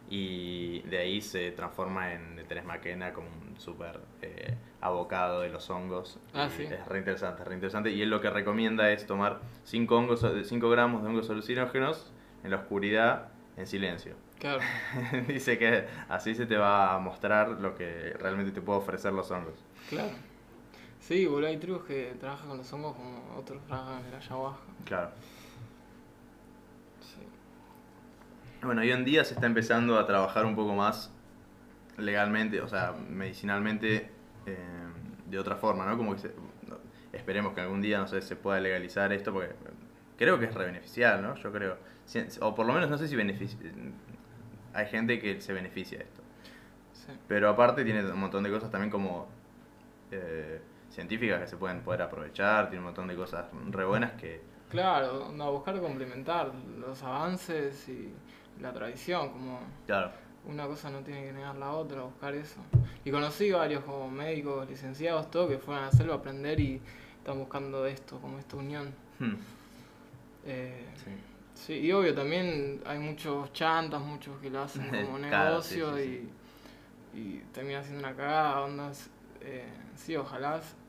[0.09, 5.71] Y de ahí se transforma en Teres McKenna como un súper eh, abocado de los
[5.71, 6.19] hongos.
[6.35, 6.65] Ah, sí.
[6.65, 7.91] Es re interesante, re interesante.
[7.91, 12.51] Y él lo que recomienda es tomar 5 hongos, 5 gramos de hongos alucinógenos en
[12.51, 14.15] la oscuridad, en silencio.
[14.41, 14.61] Claro.
[15.29, 19.31] Dice que así se te va a mostrar lo que realmente te puede ofrecer los
[19.31, 19.65] hongos.
[19.89, 20.11] Claro.
[21.01, 24.63] Sí, boludo, hay tribus que trabajan con los hongos como otros trabajan en la ayahuasca.
[24.85, 25.11] Claro.
[27.01, 27.21] Sí.
[28.63, 31.11] Bueno, hoy en día se está empezando a trabajar un poco más
[31.97, 34.11] legalmente, o sea, medicinalmente,
[34.47, 34.57] eh,
[35.27, 35.97] de otra forma, ¿no?
[35.97, 36.35] Como que se-
[37.13, 39.51] esperemos que algún día, no sé, se pueda legalizar esto, porque
[40.19, 41.35] creo que es re beneficial, ¿no?
[41.37, 41.79] Yo creo.
[42.41, 43.59] O por lo menos no sé si beneficia.
[44.75, 46.23] Hay gente que se beneficia de esto.
[46.93, 47.13] Sí.
[47.29, 49.27] Pero aparte tiene un montón de cosas también como
[50.11, 54.43] eh, científicas que se pueden poder aprovechar, tiene un montón de cosas re buenas que...
[54.71, 58.13] Claro, no, buscar complementar los avances y
[58.61, 60.11] la tradición, como Claro,
[60.47, 62.61] una cosa no tiene que negar la otra, buscar eso.
[63.05, 66.81] Y conocí varios como médicos, licenciados, todo, que fueron a hacerlo, a aprender y
[67.19, 68.93] están buscando esto, como esta unión.
[69.19, 69.35] Hmm,
[70.47, 71.11] Eh, sí.
[71.55, 75.97] sí, y obvio también hay muchos chantas, muchos que lo hacen como Claro, sí, negocio
[75.97, 76.31] sí,
[77.15, 79.11] y, y termina siendo una cagada, ondas.
[79.43, 80.81] Eh, sí, ojalá se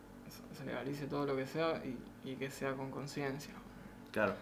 [0.57, 1.97] se legalice todo lo que sea y,
[2.29, 3.53] y que sea con conciencia.
[4.11, 4.33] Claro.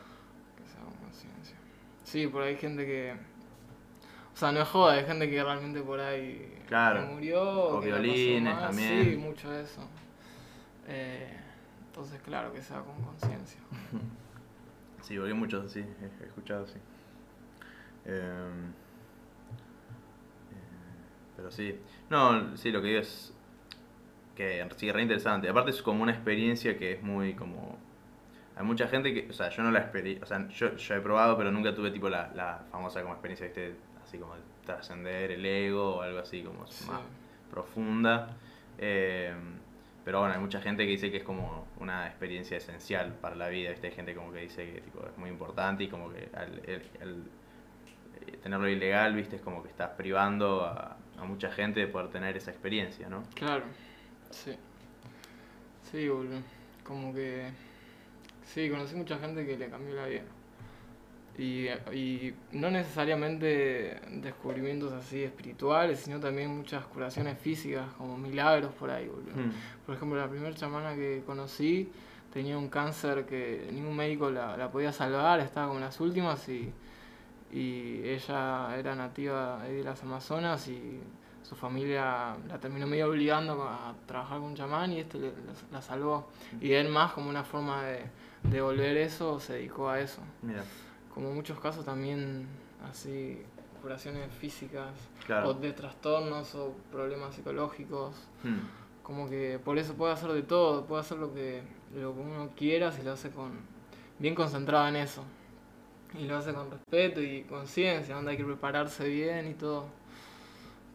[0.58, 1.56] Que sea con conciencia.
[2.10, 3.14] Sí, por ahí hay gente que.
[4.34, 7.02] O sea, no es joda, hay gente que realmente por ahí Claro.
[7.02, 7.42] que murió.
[7.44, 9.06] O que la pasó violines también.
[9.06, 9.88] Sí, mucho de eso.
[10.88, 11.38] Eh,
[11.88, 13.60] entonces, claro, que sea con conciencia.
[15.02, 16.78] Sí, porque muchos así, he escuchado así.
[18.06, 18.74] Em, eh,
[21.36, 21.80] pero sí.
[22.10, 23.34] No, sí, lo que digo es
[24.36, 25.50] que sí, re interesante.
[25.50, 27.78] Aparte es como una experiencia que es muy como...
[28.60, 31.00] Hay mucha gente que, o sea, yo no la experiencia, o sea, yo, yo he
[31.00, 34.34] probado, pero nunca tuve tipo la, la famosa como experiencia, viste, así como
[34.66, 36.86] trascender el ego o algo así como Sí.
[36.90, 37.00] más
[37.50, 38.36] profunda.
[38.78, 39.34] Eh,
[40.04, 43.48] pero bueno, hay mucha gente que dice que es como una experiencia esencial para la
[43.48, 43.70] vida.
[43.72, 43.88] ¿viste?
[43.88, 46.84] Hay gente como que dice que tipo, es muy importante y como que al, el-
[47.00, 47.24] el,
[48.28, 52.10] eh, tenerlo ilegal, viste, es como que estás privando a, a mucha gente de poder
[52.10, 53.24] tener esa experiencia, ¿no?
[53.36, 53.64] Claro,
[54.32, 54.54] sí.
[55.92, 56.42] Sí, boludo.
[56.84, 57.52] Como que.
[58.54, 60.24] Sí, conocí mucha gente que le cambió la vida.
[61.38, 68.90] Y, y no necesariamente descubrimientos así espirituales, sino también muchas curaciones físicas, como milagros por
[68.90, 69.36] ahí, boludo.
[69.36, 69.52] Mm.
[69.86, 71.90] Por ejemplo, la primera chamana que conocí
[72.34, 76.50] tenía un cáncer que ningún médico la, la podía salvar, estaba como en las últimas
[76.50, 76.74] y,
[77.52, 81.00] y ella era nativa de las Amazonas y
[81.44, 85.32] su familia la terminó medio obligando a trabajar con un chamán y este la,
[85.72, 86.30] la salvó.
[86.60, 88.04] Y él más como una forma de
[88.44, 90.22] devolver eso se dedicó a eso.
[90.42, 90.64] Mira,
[91.14, 92.48] Como muchos casos también
[92.90, 93.42] así
[93.82, 94.90] curaciones físicas
[95.26, 95.50] Claro.
[95.50, 98.60] o de trastornos o problemas psicológicos Mm.
[99.04, 101.62] como que por eso puede hacer de todo, puede hacer lo que,
[101.96, 103.52] lo que uno quiera si lo hace con
[104.20, 105.24] bien concentrado en eso.
[106.18, 109.86] Y lo hace con respeto y conciencia, donde hay que prepararse bien y todo.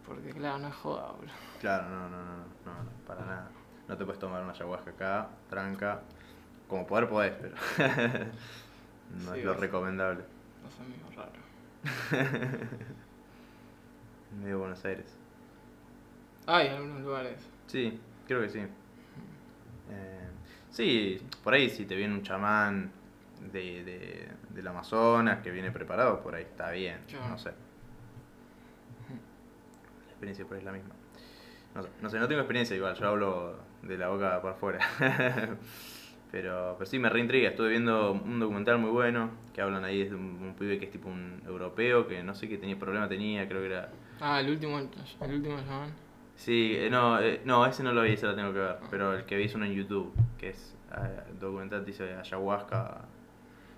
[0.06, 1.32] Porque claro, no es joda, boludo.
[1.60, 3.50] Claro, no, no, no, no, no, no, para nada.
[3.88, 6.02] No te puedes tomar una ayahuasca acá, tranca.
[6.68, 7.54] Como poder podés, pero
[9.24, 10.24] no Sí, es lo recomendable.
[10.64, 11.32] No sé, medio raro.
[14.40, 15.06] Medio Buenos Aires.
[16.46, 17.38] Hay algunos lugares.
[17.66, 18.60] Sí, creo que sí.
[18.60, 20.28] Eh,
[20.70, 22.90] sí, por ahí si te viene un chamán
[23.52, 27.28] de, de, del Amazonas que viene preparado, por ahí está bien, Claro.
[27.28, 27.50] no sé.
[27.50, 27.54] La
[30.10, 30.94] experiencia por ahí es la misma.
[31.74, 34.80] No sé, no sé, no tengo experiencia igual, yo hablo de la boca para afuera.
[36.34, 37.50] pero, pero sí, me reintriga.
[37.50, 40.90] Estuve viendo un documental muy bueno que hablan ahí de un, un pibe que es
[40.90, 43.88] tipo un europeo que no sé qué tenía problema tenía, creo que era
[44.20, 45.92] Ah, el último, el último llamán.
[46.34, 48.78] Sí, eh, no, eh, no, ese no lo vi, ese lo tengo que ver.
[48.90, 53.02] Pero el que vi es uno en YouTube, que es eh, el documental dice ayahuasca,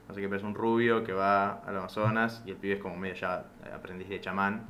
[0.09, 2.81] no sé qué, pero es un rubio que va al Amazonas y el pibe es
[2.81, 4.64] como medio ya aprendiz de chamán.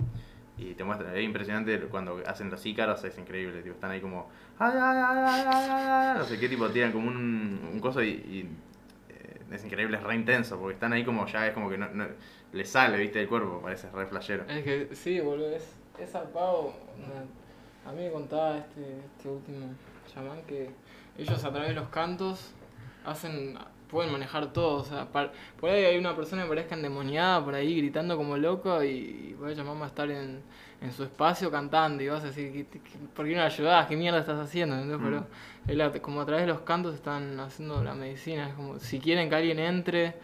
[0.58, 4.28] Y te muestra, es impresionante cuando hacen los ícaros, es increíble, tipo, están ahí como,
[4.58, 8.02] "Ay, ay, ay, ay, ay, ay", no sé qué, tipo, tiran como un, un coso
[8.02, 8.48] y, y,
[9.10, 11.88] eh, es increíble, es re intenso, porque están ahí como ya, es como que no,
[11.90, 12.06] no
[12.52, 14.44] le sale, viste, el cuerpo, parece re flashero.
[14.48, 15.64] Es que sí, boludo, es,
[15.98, 16.72] es zarpado.
[17.86, 19.68] A mí me contaba este, este último
[20.12, 20.70] chamán que
[21.18, 22.52] ellos a través de los cantos
[23.04, 23.56] hacen
[23.88, 24.78] pueden manejar todo.
[24.80, 28.36] O sea, par- por ahí hay una persona que parezca endemoniada por ahí gritando como
[28.36, 28.88] loco y,
[29.30, 30.42] y por ahí chamán va a estar en,
[30.80, 32.80] en su espacio cantando y vas a decir, ¿qué, qué-
[33.14, 33.86] ¿por qué no le ayudás?
[33.86, 34.76] ¿Qué mierda estás haciendo?
[35.02, 35.70] Pero Mm.
[35.70, 38.48] él a- como a través de los cantos están haciendo la medicina.
[38.48, 40.14] Es como si quieren que alguien entre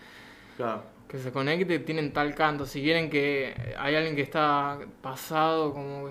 [0.57, 0.83] Claro.
[1.09, 2.67] que se conecte, tienen tal canto.
[2.67, 6.11] Si quieren que hay alguien que está pasado, como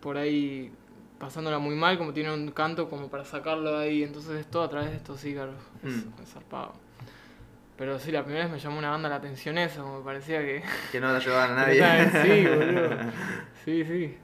[0.00, 0.72] por ahí
[1.18, 4.02] pasándola muy mal, como tiene un canto como para sacarlo de ahí.
[4.02, 5.24] Entonces es todo a través de estos.
[5.24, 6.22] Es, Mm.
[6.22, 6.72] es zarpado.
[7.76, 10.40] Pero sí, la primera vez me llamó una banda la atención eso, como me parecía
[10.40, 10.62] que...
[10.92, 12.10] Que no le ayudaban a nadie.
[12.22, 12.90] sí, boludo.
[13.64, 14.18] Sí, sí.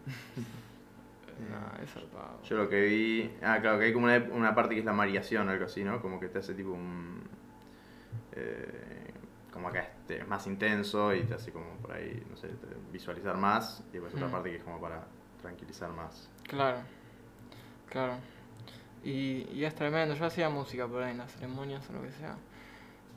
[1.48, 2.42] No, es zarpado.
[2.42, 3.30] Yo lo que vi.
[3.42, 5.84] Ah, claro, que hay como una, una parte que es la variación o algo así,
[5.84, 6.02] ¿no?
[6.02, 7.22] Como que te hace tipo un.
[8.32, 9.12] eh,
[9.52, 12.48] como acá este, es más intenso y te hace como por ahí, no sé,
[12.92, 13.82] visualizar más.
[13.90, 14.32] Y después otra Mm.
[14.32, 15.04] parte que es como para
[15.40, 16.28] tranquilizar más.
[16.48, 16.78] Claro,
[17.88, 18.14] claro.
[19.04, 20.14] Y, y es tremendo.
[20.16, 22.36] Yo hacía música por ahí en las ceremonias o lo que sea.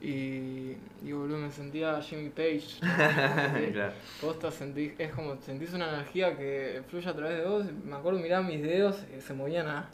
[0.01, 2.61] Y, y boludo, me sentía Jimmy Page.
[2.81, 3.59] ¿no?
[3.59, 3.71] Sí.
[3.71, 3.93] claro.
[4.19, 7.65] Posta sentí, es como sentís una energía que fluye a través de vos.
[7.85, 9.89] Me acuerdo mirar mis dedos y se movían a,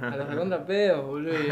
[0.00, 1.34] a los recontra pedos, boludo.
[1.34, 1.48] Y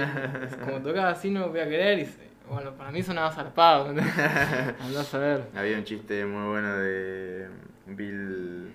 [0.65, 1.99] como tocaba así no voy a querer.
[1.99, 2.09] Y
[2.49, 3.91] bueno, para mí sonaba zarpado.
[3.91, 4.17] ¿entendés?
[4.81, 5.43] Andás a ver.
[5.57, 7.49] Había un chiste muy bueno de
[7.87, 8.69] Bill.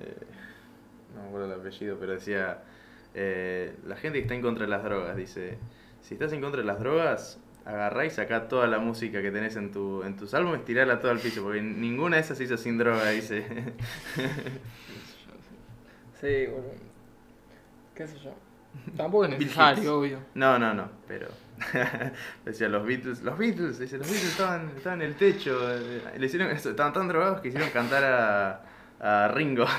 [0.00, 0.16] eh,
[1.14, 2.58] no me acuerdo el apellido, pero decía.
[3.14, 5.58] eh, la gente que está en contra de las drogas dice:
[6.00, 7.38] Si estás en contra de las drogas,
[7.68, 11.10] agarrá y sacá toda la música que tenés en, tu, en tus álbumes, tirala todo
[11.10, 13.44] al piso, porque ninguna de esas hizo sin droga, dice.
[16.20, 16.72] Sí, boludo.
[17.94, 18.34] ¿Qué sé yo?
[18.96, 20.18] Tampoco es necesario, obvio.
[20.34, 21.28] No, no, no, pero.
[22.44, 26.26] Decía los Beatles, los Beatles, dice, los Beatles estaban, estaban en el techo, eh, le
[26.26, 28.62] hicieron estaban tan drogados que hicieron cantar a,
[28.98, 29.64] a Ringo.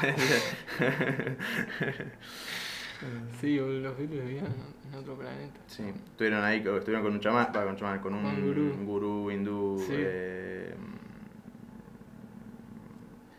[3.40, 4.48] Sí, boludo, los Beatles vivían
[4.92, 5.60] en otro planeta.
[5.68, 8.62] Sí, estuvieron ahí, estuvieron con un chamán, con un chamán, con un, un gurú.
[8.62, 9.94] un gurú hindú Sí.
[9.98, 10.74] eh,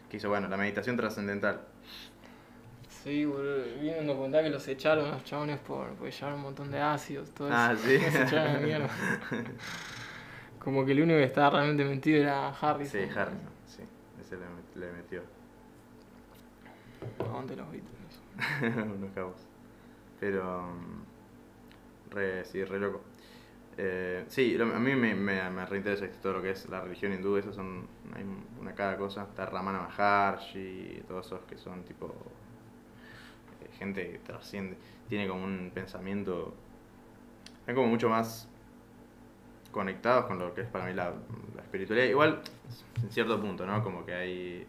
[0.08, 1.60] que hizo, bueno, la meditación trascendental.
[2.88, 6.70] Sí, boludo, vi un documental que los echaron los chabones por, porque llevaron un montón
[6.70, 7.82] de ácidos, todo Ah, eso.
[7.86, 7.98] sí.
[7.98, 8.88] Los echaron a mierda.
[10.58, 13.00] Como que el único que estaba realmente mentido era Harrison.
[13.00, 13.82] Sí, Harrison, sí,
[14.20, 15.22] ese le, met- le metió
[17.18, 18.20] Aguante los Beatles.
[18.96, 19.36] unos cabos.
[20.20, 23.02] Pero, mm, re, sí, re loco.
[23.78, 27.36] Eh, sí, a mí me, me, me reinteresa todo lo que es la religión hindú,
[27.38, 28.24] esos son, hay
[28.60, 32.08] una cada cosa, está Ramana Maharshi, todos esos que son tipo
[33.62, 34.76] eh, gente que trasciende,
[35.08, 36.54] tiene como un pensamiento,
[37.60, 38.48] están como mucho más
[39.70, 41.14] conectados con lo que es para mí la,
[41.62, 42.42] espiritualidad, igual
[43.02, 43.82] en cierto punto, ¿no?
[43.82, 44.66] Como que hay,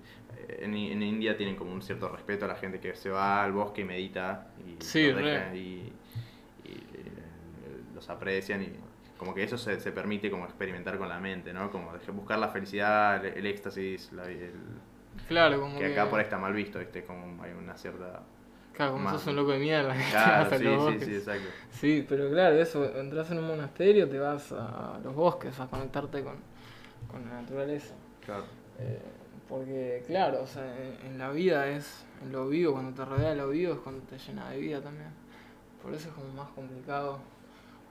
[0.59, 3.51] en, en India tienen como un cierto respeto a la gente que se va al
[3.51, 5.57] bosque y medita y, Sí, los deja- re.
[5.57, 5.93] y,
[6.65, 7.11] y, eh,
[7.95, 8.69] los aprecian y
[9.17, 11.69] como que eso se, se permite como experimentar con la mente, ¿no?
[11.71, 14.53] Como buscar la felicidad, el, el éxtasis, la- el-
[15.27, 17.03] Claro, como que acá por ahí está mal visto, ¿viste?
[17.03, 18.21] Como hay una cierta...
[18.73, 19.93] Claro, como más- sos un loco de mierda.
[19.93, 21.49] que te Claro, vas a sí, los sí, sí, exacto.
[21.71, 26.23] Sí, pero claro, eso, entras en un monasterio, te vas a los bosques a conectarte
[26.23, 26.35] con,
[27.11, 27.93] con la naturaleza.
[28.25, 28.45] Claro.
[28.79, 28.99] Eh,
[29.51, 30.63] porque, claro, o sea,
[31.05, 34.17] en, la vida es, en lo vivo, cuando te rodea lo vivo es cuando te
[34.17, 35.09] llena de vida también.
[35.83, 37.19] Por eso es como más complicado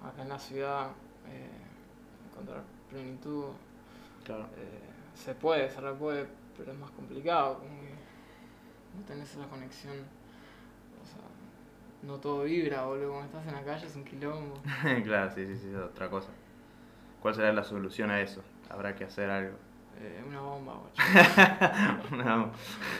[0.03, 0.87] acá en la ciudad
[1.29, 3.49] eh, encontrar plenitud.
[4.25, 4.45] Claro.
[4.57, 4.81] Eh,
[5.15, 7.95] se puede, se re puede, pero es más complicado, como que
[8.97, 9.99] no tenés esa conexión.
[9.99, 11.21] O sea,
[12.05, 13.11] no todo vibra, boludo.
[13.11, 14.55] Cuando estás en la calle es un quilombo.
[15.05, 16.31] claro, sí, sí, sí, es otra cosa.
[17.21, 18.43] ¿Cuál será la solución a eso?
[18.71, 19.59] Habrá que hacer algo.
[20.03, 20.81] Eh, una bomba,
[22.11, 22.51] una,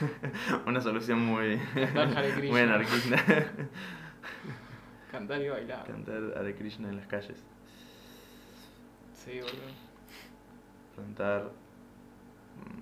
[0.67, 2.51] una solución muy, Cantar Hare Krishna.
[2.51, 3.17] muy anarquista.
[5.11, 5.87] Cantar y bailar.
[5.87, 7.43] Cantar Hare Krishna en las calles.
[9.15, 9.71] Sí, boludo.
[10.95, 11.51] Plantar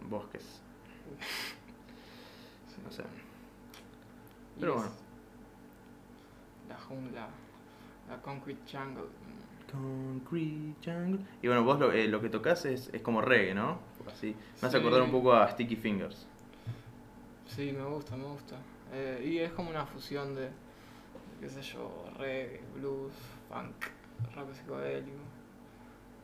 [0.03, 0.61] mm, bosques.
[2.67, 2.81] Sí.
[2.83, 3.03] No sé.
[4.59, 4.91] Pero bueno.
[6.67, 7.29] La jungla.
[8.09, 9.07] La concrete jungle.
[9.71, 11.25] Concrete jungle.
[11.41, 13.88] Y bueno, vos lo, eh, lo que tocas es, es como reggae, ¿no?
[14.13, 14.35] Así.
[14.61, 14.83] Me hace Sí.
[14.83, 16.27] acordar un poco a Sticky Fingers.
[17.47, 18.55] Sí, me gusta, me gusta.
[18.93, 20.49] Eh, y es como una fusión de,
[21.39, 23.13] qué sé yo, reggae, blues,
[23.49, 23.85] funk,
[24.35, 25.17] rock psicodélico.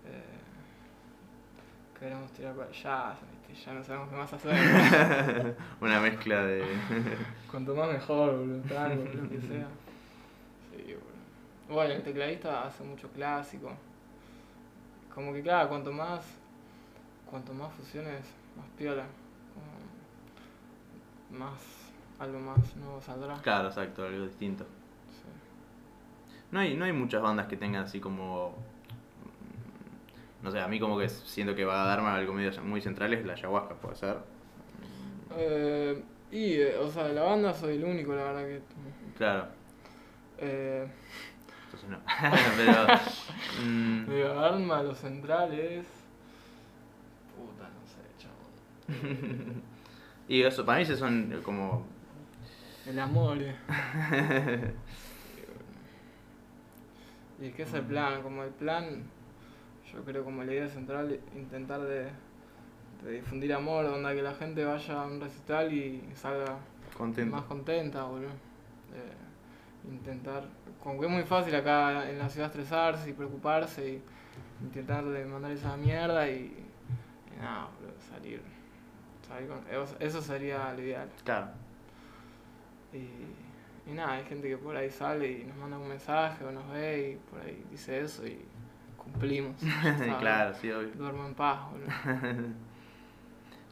[0.06, 0.40] Eh,
[2.00, 3.18] queremos tirar para jazz,
[3.66, 5.56] ya no sabemos qué más hacer.
[5.82, 6.64] Una mezcla de.
[7.52, 9.68] Cuanto más mejor, boludo, tango, lo que sea.
[10.72, 11.16] Sí, boludo.
[11.70, 13.72] Bueno, el tecladista hace mucho clásico.
[15.14, 16.24] como que claro, cuanto más,
[17.30, 18.22] cuanto más fusiones,
[18.56, 19.06] más piola,
[19.54, 21.60] como más,
[22.20, 23.38] algo más nuevo saldrá.
[23.42, 24.64] Claro, exacto, algo distinto.
[25.12, 25.28] Sí.
[26.52, 28.56] No hay, no hay muchas bandas que tengan así como.
[30.42, 33.14] No sé, a mí como que siento que va a darme algo medio muy central
[33.14, 34.18] es la ayahuasca, puede ser.
[35.38, 38.62] Eh, y, eh, o sea, de la banda soy el único, la verdad que...
[39.18, 39.48] Claro,
[40.38, 40.88] Eh,
[41.66, 42.00] entonces no.
[42.58, 42.88] Pero.
[43.66, 45.86] mm, de Arma, los centrales...
[47.36, 48.52] Puta, no sé, chabón.
[50.28, 51.86] y eso, para mí esos son como.
[52.88, 53.38] El amor.
[53.42, 53.56] eh.
[57.42, 59.04] Y es que es el plan, como el plan,
[59.92, 62.08] yo creo como la idea central, intentar de,
[63.04, 66.58] de difundir amor, donde que la gente vaya a un recital y salga
[67.32, 68.30] más contenta, boludo.
[68.30, 70.48] Eh, intentar,
[70.82, 74.02] como que es muy fácil acá en la ciudad estresarse y preocuparse y
[74.64, 76.56] intentar de mandar esa mierda y,
[77.36, 78.42] y nada, boludo, salir.
[80.00, 81.10] Eso- sería lo ideal.
[81.24, 81.48] Claro.
[82.94, 86.52] Y, y nada, hay gente que por ahí sale y nos manda un mensaje o
[86.52, 88.40] nos ve y por ahí dice eso y
[88.98, 89.56] cumplimos.
[90.20, 90.90] claro, sí, obvio.
[90.96, 91.88] Duermo en paz, boludo.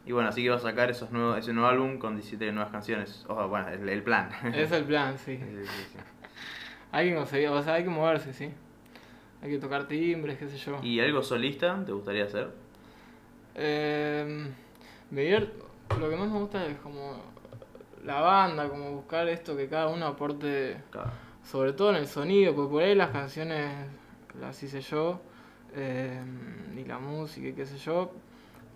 [0.06, 2.70] Y bueno, así que vas a sacar esos nuevos, ese nuevo álbum con 17 nuevas
[2.70, 3.24] canciones.
[3.26, 4.28] O bueno, el, el plan.
[4.54, 5.38] Es el plan, sí.
[5.38, 5.98] Sí, sí, sí.
[6.92, 8.50] Hay que conseguir, o sea, hay que moverse, sí.
[9.42, 10.78] Hay que tocar timbres, qué sé yo.
[10.82, 12.50] ¿Y algo solista te gustaría hacer?
[13.54, 14.46] Eh,
[15.14, 15.48] me divier-
[15.98, 17.16] lo que más me gusta es como
[18.04, 21.10] la banda, como buscar esto que cada uno aporte, Claro.
[21.44, 23.70] sobre todo en el sonido, porque por ahí las canciones
[24.40, 25.20] las hice yo,
[25.74, 26.20] eh,
[26.76, 28.12] y la música y qué sé yo,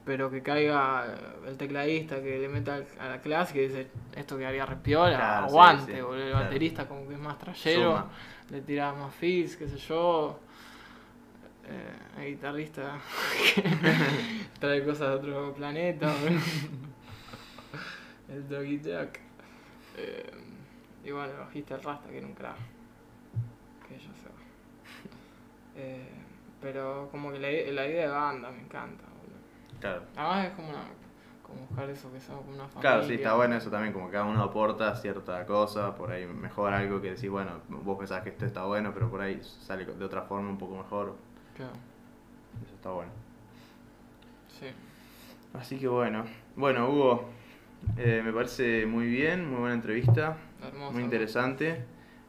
[0.04, 1.14] pero que caiga
[1.46, 5.52] el tecladista que le meta a la clase y dice esto quedaría repiola, Claro, sí,
[5.52, 6.44] aguante, sí, boludo, el claro.
[6.46, 8.06] baterista como que es más trayero, Suma.
[8.50, 10.38] le tira más fills, qué sé yo.
[11.70, 12.98] Eh, guitarrista
[13.54, 13.62] que
[14.60, 16.12] trae cosas de otro planeta.
[18.28, 19.18] el Doggy Duck.
[19.96, 20.30] Eh,
[21.04, 22.56] y bueno, el bajista el Rasta, que era un crack.
[23.86, 24.34] Que se va.
[25.76, 26.08] Eh,
[26.60, 29.38] pero como que la, la idea de banda me encanta, boludo.
[29.80, 30.02] Claro.
[30.16, 30.82] Además es como una,
[31.42, 32.90] como buscar eso que somos como una familia.
[32.90, 36.72] Claro, sí, está bueno eso también, como cada uno aporta cierta cosa, por ahí mejor
[36.72, 40.04] algo que decir, bueno, vos pensás que esto está bueno, pero por ahí sale de
[40.04, 41.16] otra forma un poco mejor.
[41.58, 41.72] Claro,
[42.64, 43.10] Eso está bueno.
[44.58, 44.66] sí.
[45.54, 46.24] Así que bueno.
[46.54, 47.28] Bueno, Hugo,
[47.96, 50.92] eh, me parece muy bien, muy buena entrevista, Hermoso.
[50.92, 51.84] muy interesante.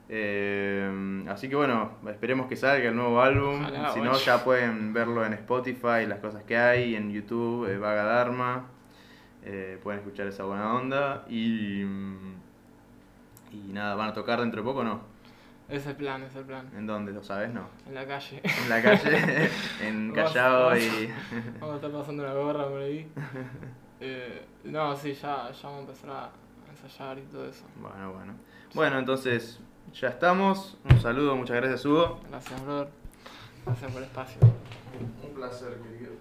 [0.07, 3.61] Eh, así que bueno, esperemos que salga el nuevo álbum.
[3.61, 7.77] Ojalá, si no, ya pueden verlo en Spotify, las cosas que hay, en YouTube, eh,
[7.77, 8.65] Vaga Dharma.
[9.83, 11.25] Pueden escuchar esa buena onda.
[11.29, 12.33] Y, mm,
[13.51, 15.01] y nada, ¿van a tocar dentro de poco o no?
[15.69, 16.67] Es el plan, es el plan.
[16.75, 17.11] ¿En dónde?
[17.11, 17.53] ¿Lo sabes?
[17.53, 17.69] No.
[17.87, 18.41] En la calle.
[18.43, 19.49] En la calle,
[19.83, 21.13] en Callao y.
[21.59, 23.09] Vamos a estar pasando una gorra por ahí.
[24.01, 26.31] Eh, no, sí, ya, ya vamos a empezar a
[26.71, 27.65] ensayar y todo eso.
[27.81, 28.33] Bueno, bueno.
[28.73, 29.59] Bueno, entonces
[29.93, 30.77] ya estamos.
[30.89, 32.21] Un saludo, muchas gracias, Hugo.
[32.29, 32.87] Gracias, brother.
[33.65, 34.39] Gracias por el espacio.
[35.21, 36.13] Un placer, querido.